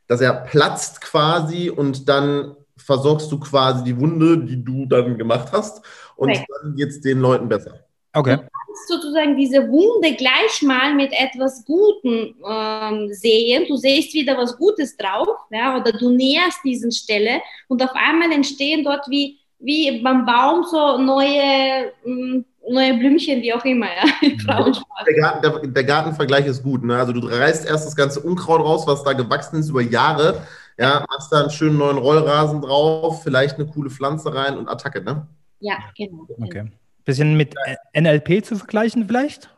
[0.06, 5.52] dass er platzt quasi und dann versorgst du quasi die Wunde, die du dann gemacht
[5.52, 5.84] hast
[6.16, 6.44] und okay.
[6.62, 7.84] dann geht es den Leuten besser.
[8.14, 8.36] Okay.
[8.36, 13.64] Du kannst sozusagen diese Wunde gleich mal mit etwas Gutem ähm, sehen.
[13.68, 18.30] Du siehst wieder was Gutes drauf, ja, oder du näherst diesen Stelle und auf einmal
[18.30, 24.04] entstehen dort wie, wie beim Baum so neue, mh, neue Blümchen, wie auch immer, ja.
[25.06, 26.96] Der, Garten, der, der, Gartenvergleich ist gut, ne?
[26.96, 30.40] Also du reißt erst das ganze Unkraut raus, was da gewachsen ist über Jahre,
[30.78, 35.02] ja, machst da einen schönen neuen Rollrasen drauf, vielleicht eine coole Pflanze rein und Attacke,
[35.02, 35.26] ne?
[35.60, 36.26] Ja, genau.
[36.40, 36.70] Okay.
[37.04, 37.54] Bisschen mit
[37.94, 39.50] NLP zu vergleichen vielleicht?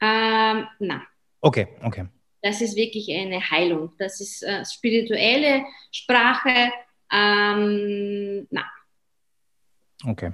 [0.00, 1.02] Ähm, na.
[1.40, 2.06] Okay, okay.
[2.42, 3.92] Das ist wirklich eine Heilung.
[3.98, 6.70] Das ist äh, spirituelle Sprache.
[7.12, 8.64] Ähm, na.
[10.04, 10.32] Okay.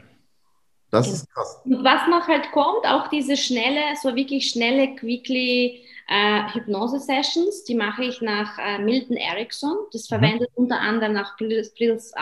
[0.90, 1.60] Das ist krass.
[1.64, 7.74] Und was noch halt kommt, auch diese schnelle, so wirklich schnelle, quickly äh, Hypnose-Sessions, die
[7.74, 9.76] mache ich nach äh, Milton Erickson.
[9.92, 10.14] Das mhm.
[10.14, 12.14] verwendet unter anderem nach Prince, Prince,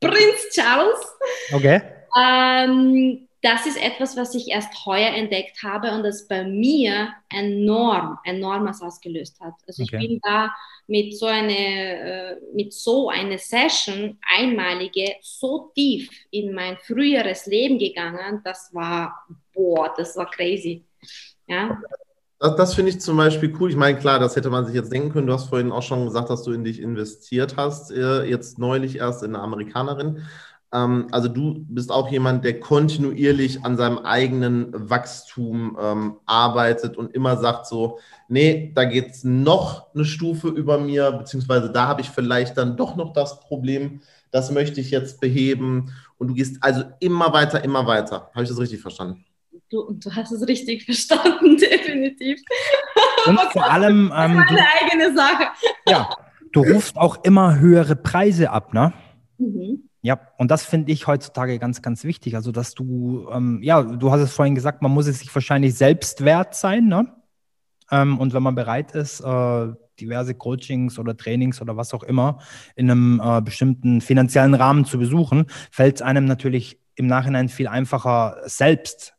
[0.00, 1.16] Prince Charles.
[1.52, 1.82] Okay.
[2.16, 8.18] Ähm, das ist etwas, was ich erst heuer entdeckt habe und das bei mir enorm,
[8.24, 9.52] enormes ausgelöst hat.
[9.66, 9.98] Also okay.
[10.00, 10.50] ich bin da
[10.86, 17.78] mit so eine, äh, mit so einer Session, einmalige, so tief in mein früheres Leben
[17.78, 20.82] gegangen, das war, boah, das war crazy.
[21.46, 21.78] Ja.
[22.38, 23.68] Das, das finde ich zum Beispiel cool.
[23.68, 25.26] Ich meine, klar, das hätte man sich jetzt denken können.
[25.26, 28.96] Du hast vorhin auch schon gesagt, dass du in dich investiert hast, äh, jetzt neulich
[28.96, 30.24] erst in eine Amerikanerin.
[30.74, 37.14] Ähm, also du bist auch jemand, der kontinuierlich an seinem eigenen Wachstum ähm, arbeitet und
[37.14, 42.00] immer sagt so, nee, da geht es noch eine Stufe über mir, beziehungsweise da habe
[42.00, 44.00] ich vielleicht dann doch noch das Problem,
[44.32, 45.92] das möchte ich jetzt beheben.
[46.18, 48.30] Und du gehst also immer weiter, immer weiter.
[48.34, 49.24] Habe ich das richtig verstanden?
[49.70, 52.40] Du, du hast es richtig verstanden, definitiv.
[53.26, 54.12] Und vor allem.
[54.14, 55.44] Ähm, das ist meine eigene Sache.
[55.88, 56.10] Ja,
[56.52, 58.92] du rufst auch immer höhere Preise ab, ne?
[59.38, 59.88] Mhm.
[60.04, 62.36] Ja, und das finde ich heutzutage ganz, ganz wichtig.
[62.36, 65.76] Also, dass du, ähm, ja, du hast es vorhin gesagt, man muss es sich wahrscheinlich
[65.76, 67.10] selbst wert sein, ne?
[67.90, 72.38] Ähm, und wenn man bereit ist, äh, diverse Coachings oder Trainings oder was auch immer
[72.76, 77.66] in einem äh, bestimmten finanziellen Rahmen zu besuchen, fällt es einem natürlich im Nachhinein viel
[77.66, 79.14] einfacher, selbst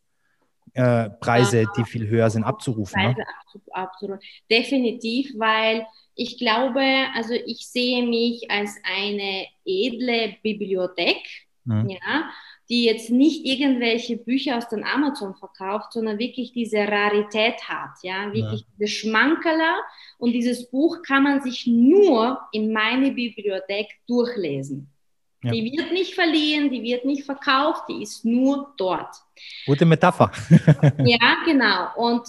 [0.73, 3.01] äh, Preise, die viel höher sind, abzurufen.
[3.01, 3.15] Ne?
[3.15, 3.73] Preise ne?
[3.73, 4.19] absolut.
[4.51, 5.83] Definitiv, weil
[6.15, 6.81] ich glaube,
[7.13, 11.23] also ich sehe mich als eine edle Bibliothek,
[11.65, 11.89] mhm.
[11.89, 12.29] ja,
[12.69, 18.33] die jetzt nicht irgendwelche Bücher aus dem Amazon verkauft, sondern wirklich diese Rarität hat, ja,
[18.33, 18.67] wirklich ja.
[18.79, 19.75] diese Schmankerler.
[20.17, 24.89] Und dieses Buch kann man sich nur in meine Bibliothek durchlesen.
[25.43, 25.51] Ja.
[25.51, 29.15] Die wird nicht verliehen, die wird nicht verkauft, die ist nur dort.
[29.67, 30.31] Gute Metapher.
[31.05, 31.89] ja, genau.
[31.97, 32.23] Und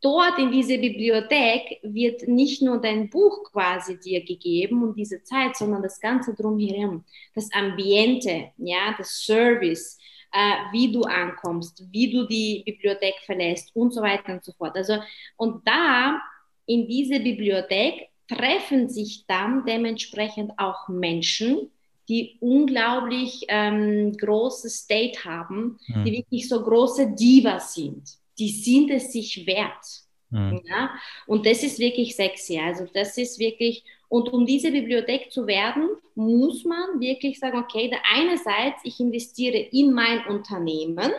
[0.00, 5.56] dort in dieser Bibliothek wird nicht nur dein Buch quasi dir gegeben und diese Zeit,
[5.56, 9.98] sondern das Ganze drumherum, das Ambiente, ja, das Service,
[10.32, 14.76] äh, wie du ankommst, wie du die Bibliothek verlässt und so weiter und so fort.
[14.76, 14.98] Also,
[15.36, 16.20] und da
[16.66, 21.70] in dieser Bibliothek treffen sich dann dementsprechend auch Menschen,
[22.08, 26.04] die unglaublich ähm, große State haben, mhm.
[26.04, 29.84] die wirklich so große Divas sind die sind es sich wert.
[30.30, 30.62] Mhm.
[30.64, 30.90] Ja?
[31.26, 32.58] Und das ist wirklich sexy.
[32.58, 37.90] Also das ist wirklich, und um diese Bibliothek zu werden, muss man wirklich sagen, okay,
[38.12, 41.12] einerseits, ich investiere in mein Unternehmen,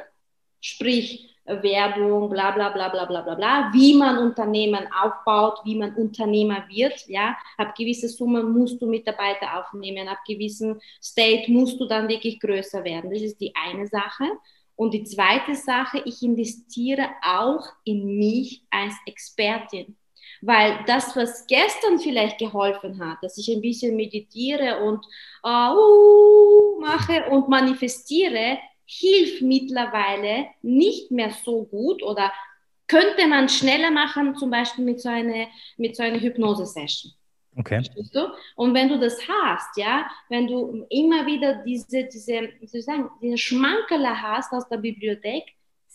[0.60, 5.96] sprich Werbung, bla bla bla bla bla bla bla, wie man Unternehmen aufbaut, wie man
[5.96, 11.86] Unternehmer wird, ja, ab gewisse Summen musst du Mitarbeiter aufnehmen, ab gewissen State musst du
[11.86, 13.10] dann wirklich größer werden.
[13.10, 14.26] Das ist die eine Sache.
[14.82, 19.96] Und die zweite Sache, ich investiere auch in mich als Expertin.
[20.42, 25.06] Weil das, was gestern vielleicht geholfen hat, dass ich ein bisschen meditiere und
[25.46, 28.58] uh, mache und manifestiere,
[28.88, 32.34] hilft mittlerweile nicht mehr so gut oder
[32.88, 35.46] könnte man schneller machen, zum Beispiel mit so einer,
[35.78, 37.14] mit so einer Hypnose-Session.
[37.56, 37.84] Okay.
[38.56, 42.86] Und wenn du das hast, ja, wenn du immer wieder diese, diese, wie soll ich
[42.86, 45.44] sagen, diese Schmankerler hast aus der Bibliothek,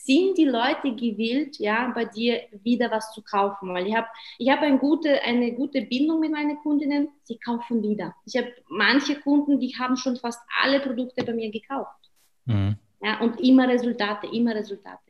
[0.07, 3.75] sind die Leute gewillt, ja, bei dir wieder was zu kaufen.
[3.75, 4.07] Weil ich habe
[4.39, 8.15] ich hab eine, gute, eine gute Bindung mit meinen Kundinnen, sie kaufen wieder.
[8.25, 12.11] Ich habe manche Kunden, die haben schon fast alle Produkte bei mir gekauft.
[12.45, 12.77] Mhm.
[13.03, 15.06] Ja, und immer Resultate, immer Resultate.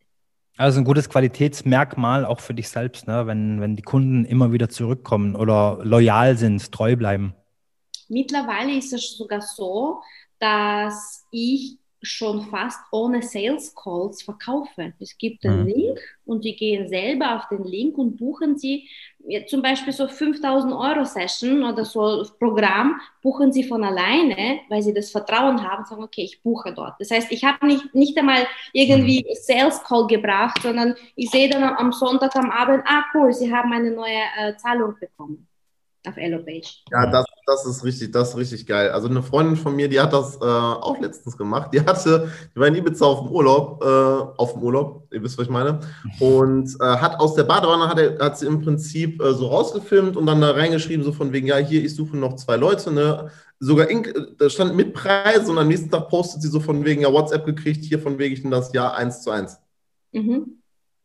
[0.56, 3.26] Also ein gutes Qualitätsmerkmal auch für dich selbst, ne?
[3.26, 7.34] wenn, wenn die Kunden immer wieder zurückkommen oder loyal sind, treu bleiben.
[8.08, 10.00] Mittlerweile ist es sogar so,
[10.38, 14.92] dass ich schon fast ohne Sales Calls verkaufe.
[15.00, 15.68] Es gibt einen mhm.
[15.68, 18.88] Link und die gehen selber auf den Link und buchen sie
[19.48, 24.94] zum Beispiel so 5000 Euro Session oder so Programm, buchen sie von alleine, weil sie
[24.94, 26.94] das Vertrauen haben, sagen, okay, ich buche dort.
[27.00, 29.34] Das heißt, ich habe nicht, nicht einmal irgendwie mhm.
[29.34, 33.72] Sales Call gebracht, sondern ich sehe dann am Sonntag am Abend, ah cool, sie haben
[33.72, 35.45] eine neue äh, Zahlung bekommen
[36.06, 36.82] auf Elopage.
[36.90, 38.90] Ja, das, das ist richtig, das ist richtig geil.
[38.90, 41.70] Also eine Freundin von mir, die hat das äh, auch letztens gemacht.
[41.72, 45.38] Die hatte, die war in Ibiza auf dem Urlaub, äh, auf dem Urlaub, ihr wisst,
[45.38, 45.80] was ich meine,
[46.20, 50.16] und äh, hat aus der Badewanne, hat, er, hat sie im Prinzip äh, so rausgefilmt
[50.16, 53.30] und dann da reingeschrieben, so von wegen, ja, hier, ich suche noch zwei Leute, ne,
[53.58, 54.06] sogar, in,
[54.38, 57.44] da stand mit Preis und am nächsten Tag postet sie so von wegen, ja, WhatsApp
[57.44, 59.58] gekriegt, hier von wegen ich das Jahr eins zu eins.
[60.12, 60.62] Mhm.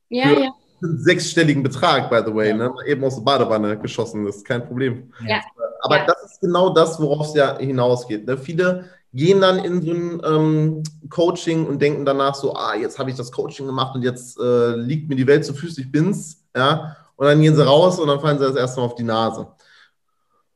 [0.10, 0.52] Ja, Für, ja
[0.82, 2.58] sechsstelligen Betrag, by the way, ja.
[2.58, 2.74] ne?
[2.88, 5.12] eben aus der Badewanne geschossen ist, kein Problem.
[5.26, 5.42] Ja.
[5.82, 6.06] Aber ja.
[6.06, 8.26] das ist genau das, worauf es ja hinausgeht.
[8.26, 8.38] Ne?
[8.38, 13.10] Viele gehen dann in so ein ähm, Coaching und denken danach so, ah, jetzt habe
[13.10, 16.44] ich das Coaching gemacht und jetzt äh, liegt mir die Welt zu Füßen, ich bin's,
[16.56, 19.04] ja, und dann gehen sie raus und dann fallen sie das erste Mal auf die
[19.04, 19.48] Nase.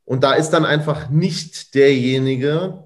[0.05, 2.84] Und da ist dann einfach nicht derjenige,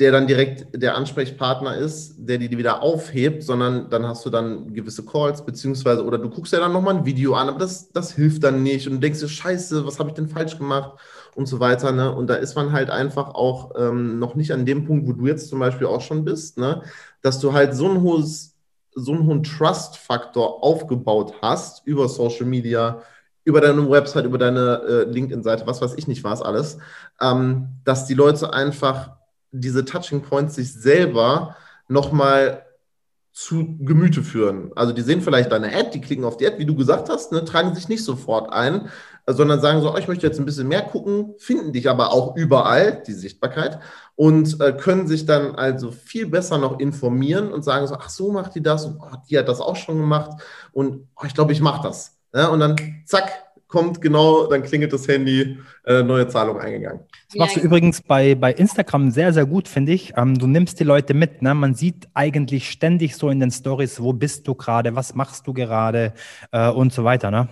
[0.00, 4.72] der dann direkt der Ansprechpartner ist, der die wieder aufhebt, sondern dann hast du dann
[4.72, 8.14] gewisse Calls, beziehungsweise, oder du guckst ja dann nochmal ein Video an, aber das, das
[8.14, 10.98] hilft dann nicht und du denkst dir, scheiße, was habe ich denn falsch gemacht
[11.34, 11.92] und so weiter.
[11.92, 12.14] Ne?
[12.14, 15.26] Und da ist man halt einfach auch ähm, noch nicht an dem Punkt, wo du
[15.26, 16.82] jetzt zum Beispiel auch schon bist, ne?
[17.20, 18.56] dass du halt so ein hohes,
[18.94, 23.02] so einen hohen Trust-Faktor aufgebaut hast über Social Media,
[23.44, 26.78] über deine Website, über deine äh, LinkedIn-Seite, was weiß ich nicht was alles,
[27.20, 29.19] ähm, dass die Leute einfach
[29.52, 31.56] diese Touching Points sich selber
[31.88, 32.64] nochmal
[33.32, 34.70] zu Gemüte führen.
[34.74, 37.32] Also die sehen vielleicht deine Ad, die klicken auf die Ad, wie du gesagt hast,
[37.32, 38.88] ne, tragen sich nicht sofort ein,
[39.26, 42.36] sondern sagen so, oh, ich möchte jetzt ein bisschen mehr gucken, finden dich aber auch
[42.36, 43.78] überall, die Sichtbarkeit,
[44.16, 48.32] und äh, können sich dann also viel besser noch informieren und sagen so, ach so
[48.32, 50.42] macht die das und oh, die hat das auch schon gemacht
[50.72, 52.18] und oh, ich glaube, ich mache das.
[52.34, 52.76] Ja, und dann
[53.06, 53.30] zack,
[53.70, 57.00] kommt genau, dann klingelt das Handy, äh, neue Zahlung eingegangen.
[57.28, 60.12] Das machst du übrigens bei, bei Instagram sehr, sehr gut, finde ich.
[60.16, 61.40] Ähm, du nimmst die Leute mit.
[61.40, 61.54] Ne?
[61.54, 65.52] Man sieht eigentlich ständig so in den Stories, wo bist du gerade, was machst du
[65.52, 66.12] gerade
[66.50, 67.30] äh, und so weiter.
[67.30, 67.48] Ne?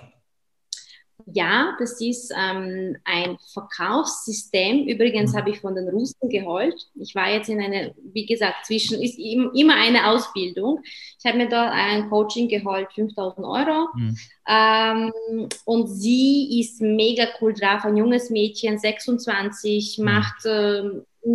[1.33, 4.87] Ja, das ist ähm, ein Verkaufssystem.
[4.87, 5.37] Übrigens mhm.
[5.37, 6.75] habe ich von den Russen geholt.
[6.95, 10.81] Ich war jetzt in einer, wie gesagt, zwischen, ist immer eine Ausbildung.
[11.19, 13.89] Ich habe mir da ein Coaching geholt, 5000 Euro.
[13.95, 14.17] Mhm.
[14.49, 20.05] Ähm, und sie ist mega cool drauf, ein junges Mädchen, 26, mhm.
[20.05, 20.83] macht äh,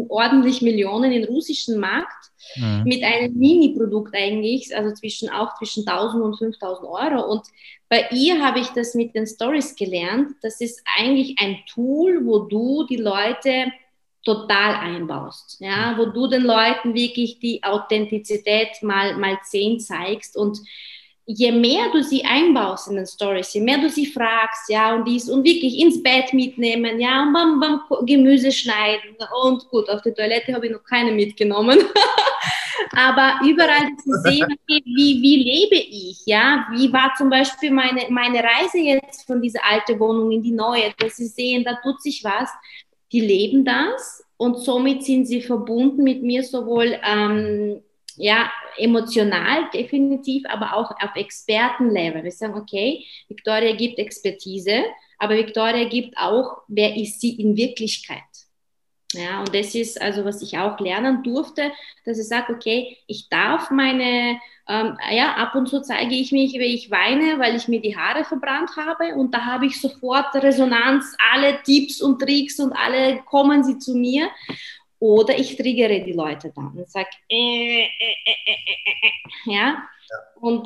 [0.10, 2.84] ordentlich Millionen im russischen Markt mhm.
[2.86, 7.32] mit einem Mini-Produkt eigentlich, also zwischen auch zwischen 1000 und 5000 Euro.
[7.32, 7.48] Und
[7.90, 10.36] bei ihr habe ich das mit den Stories gelernt.
[10.42, 13.72] Das ist eigentlich ein Tool, wo du die Leute
[14.26, 20.60] total einbaust, ja, wo du den Leuten wirklich die Authentizität mal, mal zehn zeigst und
[21.26, 25.08] je mehr du sie einbaust in den Stories, je mehr du sie fragst, ja, und
[25.08, 30.02] dies und wirklich ins Bett mitnehmen, ja, und beim, beim Gemüse schneiden und gut, auf
[30.02, 31.80] die Toilette habe ich noch keine mitgenommen.
[32.96, 38.06] aber überall zu sehen, okay, wie, wie lebe ich, ja, wie war zum Beispiel meine,
[38.10, 42.02] meine Reise jetzt von dieser alten Wohnung in die neue, dass sie sehen, da tut
[42.02, 42.50] sich was,
[43.12, 47.82] die leben das und somit sind sie verbunden mit mir sowohl ähm,
[48.18, 52.24] ja, emotional definitiv, aber auch auf Expertenlevel.
[52.24, 54.84] Wir sagen, okay, Victoria gibt Expertise,
[55.18, 58.22] aber Victoria gibt auch, wer ist sie in Wirklichkeit.
[59.14, 61.72] Ja, und das ist also, was ich auch lernen durfte,
[62.04, 66.54] dass ich sage, okay, ich darf meine, ähm, ja, ab und zu zeige ich mich,
[66.54, 70.34] wie ich weine, weil ich mir die Haare verbrannt habe und da habe ich sofort
[70.36, 74.30] Resonanz, alle Tipps und Tricks und alle kommen sie zu mir
[75.04, 77.88] oder ich triggere die Leute dann und sage, äh, äh,
[78.46, 79.54] äh, ja.
[79.54, 79.84] ja.
[80.40, 80.66] Und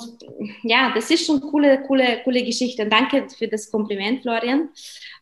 [0.62, 2.84] ja, das ist schon eine coole, coole, coole Geschichte.
[2.84, 4.70] Und danke für das Kompliment, Florian.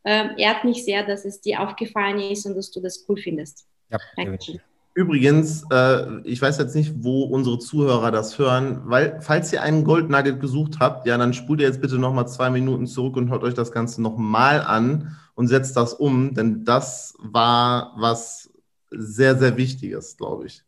[0.03, 3.65] Ähm, ehrt mich sehr, dass es dir aufgefallen ist und dass du das cool findest.
[3.89, 4.59] Ja, Dankeschön.
[4.93, 9.85] Übrigens, äh, ich weiß jetzt nicht, wo unsere Zuhörer das hören, weil falls ihr einen
[9.85, 13.43] Goldnugget gesucht habt, ja, dann spult ihr jetzt bitte nochmal zwei Minuten zurück und hört
[13.43, 18.49] euch das Ganze nochmal an und setzt das um, denn das war was
[18.89, 20.63] sehr, sehr wichtig ist, glaube ich.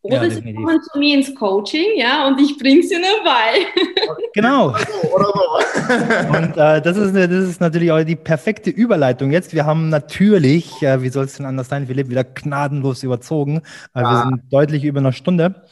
[0.00, 3.66] Oder ja, sie kommen zu mir ins Coaching, ja, und ich bringe sie nur bei.
[4.34, 4.68] Genau.
[4.68, 6.36] Oder so.
[6.36, 9.52] und äh, das, ist, das ist natürlich auch die perfekte Überleitung jetzt.
[9.52, 13.62] Wir haben natürlich, äh, wie soll es denn anders sein, Philipp, wieder gnadenlos überzogen.
[13.94, 14.10] Äh, ja.
[14.10, 15.64] Wir sind deutlich über eine Stunde.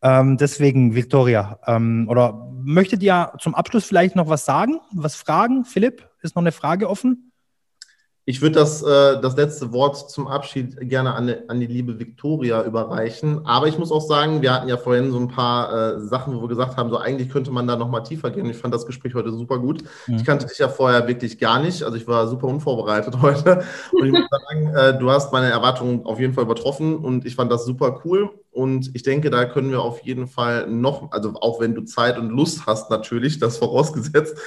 [0.00, 5.66] Ähm, deswegen, Victoria, ähm, oder möchtet ihr zum Abschluss vielleicht noch was sagen, was fragen?
[5.66, 7.32] Philipp, ist noch eine Frage offen?
[8.26, 12.64] Ich würde das, äh, das letzte Wort zum Abschied gerne an, an die liebe Viktoria
[12.64, 13.44] überreichen.
[13.44, 16.40] Aber ich muss auch sagen, wir hatten ja vorhin so ein paar äh, Sachen, wo
[16.40, 18.48] wir gesagt haben, so eigentlich könnte man da nochmal tiefer gehen.
[18.48, 19.84] Ich fand das Gespräch heute super gut.
[20.06, 20.16] Mhm.
[20.16, 21.82] Ich kannte dich ja vorher wirklich gar nicht.
[21.82, 23.62] Also ich war super unvorbereitet heute.
[23.92, 27.34] Und ich muss sagen, äh, du hast meine Erwartungen auf jeden Fall übertroffen und ich
[27.34, 28.30] fand das super cool.
[28.52, 32.16] Und ich denke, da können wir auf jeden Fall noch, also auch wenn du Zeit
[32.16, 34.38] und Lust hast, natürlich, das vorausgesetzt,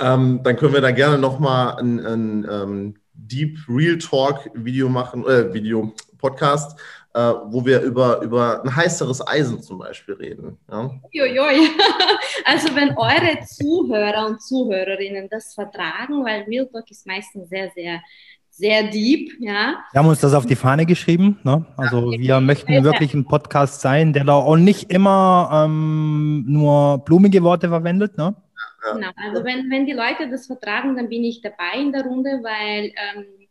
[0.00, 5.24] ähm, dann können wir da gerne nochmal ein, ein ähm, Deep Real Talk Video machen,
[5.26, 6.78] äh, Video Podcast,
[7.14, 10.58] äh, wo wir über, über ein heißeres Eisen zum Beispiel reden.
[10.70, 10.90] Ja?
[11.14, 11.68] Uiuiui.
[12.44, 18.00] Also wenn eure Zuhörer und Zuhörerinnen das vertragen, weil Real Talk ist meistens sehr, sehr
[18.54, 19.76] sehr deep, ja.
[19.92, 21.38] Wir haben uns das auf die Fahne geschrieben.
[21.42, 21.64] Ne?
[21.76, 26.98] Also ja, wir möchten wirklich ein Podcast sein, der da auch nicht immer ähm, nur
[26.98, 28.18] blumige Worte verwendet.
[28.18, 28.34] Ne?
[28.82, 32.40] Genau, also wenn, wenn die Leute das vertragen, dann bin ich dabei in der Runde,
[32.42, 33.48] weil ähm,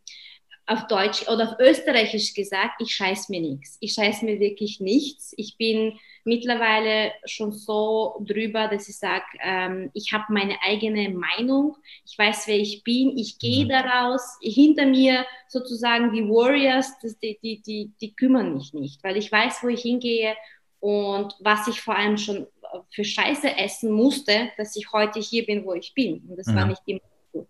[0.66, 3.78] auf Deutsch oder auf Österreichisch gesagt, ich scheiß mir nichts.
[3.80, 5.34] Ich scheiß mir wirklich nichts.
[5.36, 11.76] Ich bin mittlerweile schon so drüber, dass ich sage, ähm, ich habe meine eigene Meinung,
[12.06, 13.70] ich weiß, wer ich bin, ich gehe mhm.
[13.70, 19.16] daraus, hinter mir sozusagen die Warriors, das, die, die, die, die kümmern mich nicht, weil
[19.16, 20.36] ich weiß, wo ich hingehe
[20.78, 22.46] und was ich vor allem schon
[22.90, 26.20] für Scheiße essen musste, dass ich heute hier bin, wo ich bin.
[26.28, 26.56] Und das mhm.
[26.56, 27.00] war nicht immer
[27.32, 27.46] so.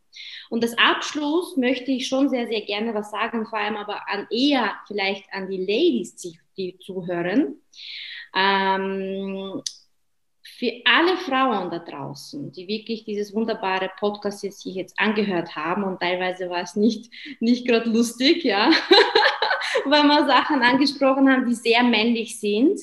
[0.51, 4.27] Und das Abschluss möchte ich schon sehr, sehr gerne was sagen, vor allem aber an
[4.31, 7.57] eher vielleicht an die Ladies, die, die zuhören.
[8.35, 9.63] Ähm,
[10.63, 15.83] für alle Frauen da draußen, die wirklich dieses wunderbare Podcast jetzt sich jetzt angehört haben
[15.83, 17.11] und teilweise war es nicht,
[17.41, 18.71] nicht gerade lustig, ja,
[19.85, 22.79] weil wir Sachen angesprochen haben, die sehr männlich sind.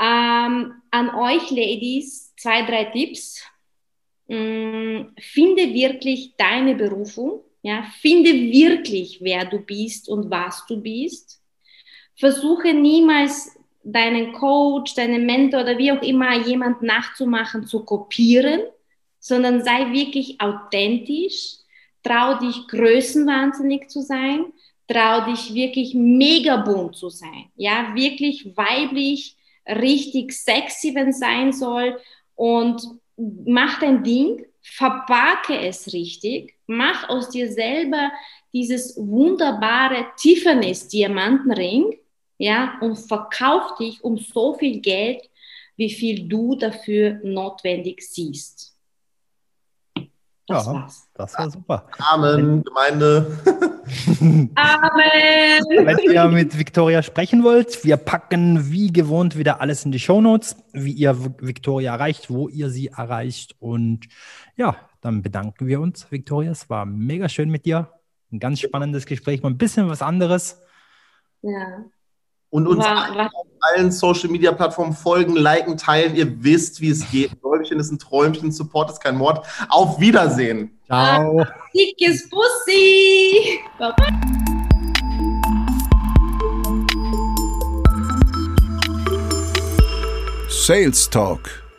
[0.00, 3.42] Ähm, an euch Ladies zwei, drei Tipps.
[4.28, 11.42] Ähm, finde wirklich deine Berufung, ja, finde wirklich, wer du bist und was du bist.
[12.16, 18.62] Versuche niemals deinen Coach, deinen Mentor oder wie auch immer jemand nachzumachen, zu kopieren,
[19.18, 21.56] sondern sei wirklich authentisch,
[22.02, 24.46] trau dich größenwahnsinnig zu sein,
[24.86, 29.36] trau dich wirklich mega bunt zu sein, ja, wirklich weiblich,
[29.66, 31.98] richtig sexy, wenn es sein soll
[32.34, 32.82] und
[33.16, 38.10] mach dein Ding, verpacke es richtig, mach aus dir selber
[38.52, 41.98] dieses wunderbare Tiffany's Diamantenring
[42.38, 45.20] ja, und verkauf dich um so viel Geld,
[45.76, 48.69] wie viel du dafür notwendig siehst.
[50.50, 51.08] Das ja, war's.
[51.14, 51.86] Das war super.
[51.98, 53.38] Amen, Gemeinde.
[54.56, 55.86] Amen.
[55.86, 60.20] Wenn ihr mit Victoria sprechen wollt, wir packen wie gewohnt wieder alles in die Show
[60.20, 63.54] Notes, wie ihr Victoria erreicht, wo ihr sie erreicht.
[63.60, 64.08] Und
[64.56, 66.50] ja, dann bedanken wir uns, Victoria.
[66.50, 67.88] Es war mega schön mit dir.
[68.32, 70.60] Ein ganz spannendes Gespräch, mal ein bisschen was anderes.
[71.42, 71.84] Ja.
[72.50, 76.14] Und uns war, auf allen Social Media Plattformen folgen, liken, teilen.
[76.14, 77.40] Ihr wisst, wie es geht.
[77.40, 79.46] Träumchen ist ein Träumchen, Support ist kein Mord.
[79.68, 80.78] Auf Wiedersehen.
[80.86, 81.46] Ciao.
[81.74, 83.60] Dickes Bussi.
[90.48, 91.69] Sales Talk